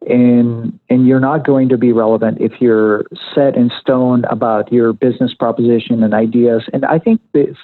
and 0.08 0.80
and 0.90 1.08
you're 1.08 1.20
not 1.20 1.46
going 1.46 1.70
to 1.70 1.78
be 1.78 1.92
relevant 1.92 2.40
if 2.40 2.54
you're 2.60 3.06
set 3.34 3.56
in 3.56 3.72
stone 3.80 4.26
about 4.26 4.72
your 4.72 4.94
business 4.94 5.34
proposition 5.34 6.04
and 6.04 6.14
ideas. 6.14 6.64
And 6.74 6.86
I 6.86 7.00
think 7.00 7.22
this 7.34 7.58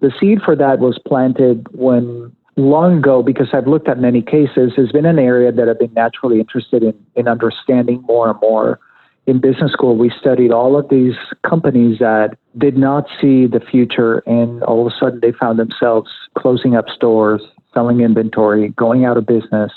the 0.00 0.12
seed 0.18 0.40
for 0.44 0.56
that 0.56 0.78
was 0.78 0.98
planted 1.06 1.66
when 1.72 2.34
long 2.56 2.98
ago 2.98 3.22
because 3.22 3.48
I've 3.52 3.66
looked 3.66 3.88
at 3.88 3.98
many 3.98 4.22
cases 4.22 4.72
has 4.76 4.92
been 4.92 5.06
an 5.06 5.18
area 5.18 5.52
that 5.52 5.68
I've 5.68 5.78
been 5.78 5.94
naturally 5.94 6.40
interested 6.40 6.82
in 6.82 6.94
in 7.16 7.28
understanding 7.28 8.02
more 8.02 8.30
and 8.30 8.40
more. 8.40 8.78
In 9.26 9.38
business 9.38 9.72
school, 9.72 9.96
we 9.96 10.10
studied 10.18 10.50
all 10.50 10.76
of 10.78 10.88
these 10.88 11.14
companies 11.48 11.98
that 11.98 12.36
did 12.58 12.76
not 12.76 13.06
see 13.20 13.46
the 13.46 13.60
future, 13.60 14.18
and 14.26 14.62
all 14.64 14.84
of 14.84 14.92
a 14.92 14.96
sudden 14.98 15.20
they 15.20 15.30
found 15.30 15.58
themselves 15.58 16.10
closing 16.36 16.74
up 16.74 16.86
stores, 16.88 17.42
selling 17.72 18.00
inventory, 18.00 18.70
going 18.70 19.04
out 19.04 19.16
of 19.16 19.26
business 19.26 19.70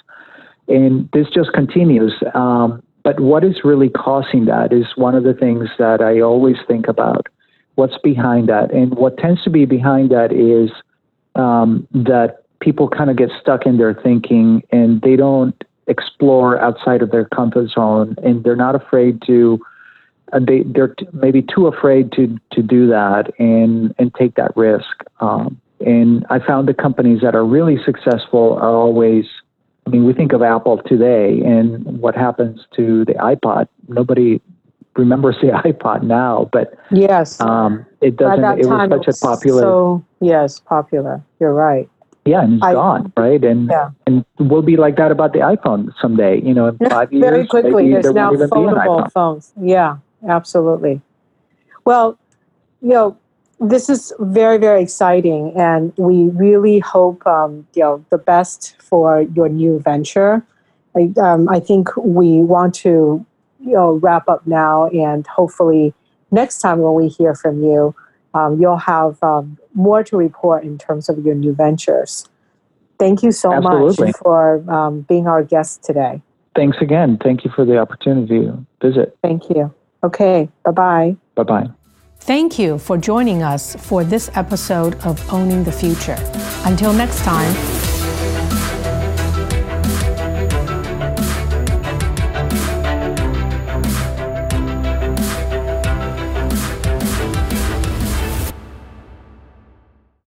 and 0.73 1.09
this 1.13 1.27
just 1.37 1.51
continues. 1.53 2.13
Um, 2.33 2.67
but 3.03 3.19
what 3.19 3.43
is 3.43 3.55
really 3.63 3.89
causing 3.89 4.45
that 4.45 4.71
is 4.79 4.85
one 4.95 5.15
of 5.19 5.23
the 5.23 5.33
things 5.43 5.67
that 5.77 5.99
I 6.01 6.21
always 6.21 6.57
think 6.69 6.87
about. 6.87 7.23
What's 7.75 7.97
behind 8.11 8.49
that? 8.53 8.67
And 8.79 8.95
what 8.95 9.17
tends 9.17 9.43
to 9.43 9.49
be 9.49 9.65
behind 9.65 10.09
that 10.11 10.31
is 10.31 10.69
um, 11.35 11.87
that 12.11 12.29
people 12.59 12.87
kind 12.87 13.09
of 13.09 13.17
get 13.17 13.29
stuck 13.41 13.65
in 13.65 13.77
their 13.77 13.93
thinking 13.93 14.63
and 14.71 15.01
they 15.01 15.15
don't 15.15 15.59
explore 15.87 16.51
outside 16.67 17.01
of 17.01 17.11
their 17.11 17.25
comfort 17.25 17.67
zone 17.69 18.15
and 18.23 18.43
they're 18.43 18.63
not 18.67 18.75
afraid 18.75 19.21
to 19.27 19.59
uh, 20.31 20.39
they 20.39 20.63
they're 20.73 20.93
t- 20.99 21.07
maybe 21.11 21.41
too 21.41 21.67
afraid 21.67 22.11
to 22.13 22.39
to 22.53 22.61
do 22.61 22.87
that 22.87 23.23
and 23.37 23.93
and 23.99 24.13
take 24.15 24.33
that 24.35 24.55
risk 24.55 24.95
um, 25.19 25.59
And 25.85 26.25
I 26.29 26.39
found 26.39 26.67
the 26.67 26.73
companies 26.73 27.21
that 27.21 27.35
are 27.35 27.45
really 27.45 27.77
successful 27.83 28.53
are 28.53 28.73
always, 28.73 29.25
I 29.85 29.89
mean, 29.89 30.05
we 30.05 30.13
think 30.13 30.33
of 30.33 30.41
Apple 30.41 30.81
today 30.85 31.41
and 31.41 31.99
what 31.99 32.15
happens 32.15 32.65
to 32.75 33.05
the 33.05 33.13
iPod. 33.13 33.67
Nobody 33.87 34.41
remembers 34.95 35.35
the 35.41 35.47
iPod 35.65 36.03
now, 36.03 36.49
but 36.51 36.73
yes, 36.91 37.39
um, 37.41 37.85
it 38.01 38.17
doesn't. 38.17 38.59
It 38.59 38.65
was 38.67 39.05
such 39.05 39.15
a 39.15 39.19
popular. 39.19 39.61
So 39.61 40.05
yes, 40.21 40.59
popular. 40.59 41.23
You're 41.39 41.53
right. 41.53 41.89
Yeah, 42.25 42.43
and 42.43 42.53
it's 42.53 42.63
I, 42.63 42.73
gone, 42.73 43.11
right? 43.17 43.43
And 43.43 43.69
yeah. 43.69 43.89
and 44.07 44.23
we'll 44.39 44.61
be 44.61 44.77
like 44.77 44.95
that 44.95 45.11
about 45.11 45.33
the 45.33 45.39
iPhone 45.39 45.91
someday. 46.01 46.39
You 46.41 46.53
know, 46.53 46.67
in 46.67 46.77
five 46.89 47.11
years, 47.11 47.23
very 47.23 47.47
quickly. 47.47 47.91
There's 47.91 48.05
there 48.05 48.13
now 48.13 48.31
foldable 48.31 49.11
phones. 49.11 49.51
Yeah, 49.61 49.97
absolutely. 50.27 51.01
Well, 51.83 52.17
you 52.81 52.89
know, 52.89 53.17
this 53.59 53.89
is 53.89 54.13
very 54.19 54.57
very 54.57 54.81
exciting, 54.81 55.53
and 55.55 55.93
we 55.97 56.25
really 56.25 56.79
hope 56.79 57.25
um, 57.25 57.67
you 57.73 57.83
know 57.83 58.05
the 58.09 58.17
best 58.17 58.75
for 58.81 59.21
your 59.21 59.49
new 59.49 59.79
venture. 59.79 60.45
I, 60.95 61.11
um, 61.19 61.49
I 61.49 61.59
think 61.59 61.95
we 61.97 62.39
want 62.41 62.75
to 62.75 63.25
you 63.59 63.73
know 63.73 63.93
wrap 63.93 64.27
up 64.27 64.45
now, 64.45 64.87
and 64.87 65.25
hopefully 65.27 65.93
next 66.31 66.59
time 66.59 66.79
when 66.79 66.93
we 66.93 67.07
hear 67.07 67.35
from 67.35 67.61
you, 67.63 67.95
um, 68.33 68.59
you'll 68.59 68.77
have 68.77 69.21
um, 69.23 69.57
more 69.73 70.03
to 70.03 70.17
report 70.17 70.63
in 70.63 70.77
terms 70.77 71.09
of 71.09 71.19
your 71.19 71.35
new 71.35 71.53
ventures. 71.53 72.27
Thank 72.99 73.23
you 73.23 73.31
so 73.31 73.53
Absolutely. 73.53 74.07
much 74.07 74.15
for 74.17 74.69
um, 74.71 75.01
being 75.01 75.27
our 75.27 75.43
guest 75.43 75.83
today. 75.83 76.21
Thanks 76.55 76.77
again. 76.81 77.17
Thank 77.21 77.43
you 77.43 77.51
for 77.55 77.65
the 77.65 77.77
opportunity 77.77 78.45
to 78.45 78.65
visit. 78.81 79.17
Thank 79.23 79.49
you. 79.49 79.73
Okay, 80.03 80.49
bye 80.63 80.71
bye. 80.71 81.17
Bye 81.35 81.43
bye. 81.43 81.82
Thank 82.25 82.57
you 82.57 82.77
for 82.77 82.97
joining 82.97 83.43
us 83.43 83.75
for 83.75 84.05
this 84.05 84.31
episode 84.35 84.95
of 85.03 85.19
Owning 85.29 85.65
the 85.65 85.73
Future. 85.73 86.15
Until 86.63 86.93
next 86.93 87.19
time, 87.25 87.53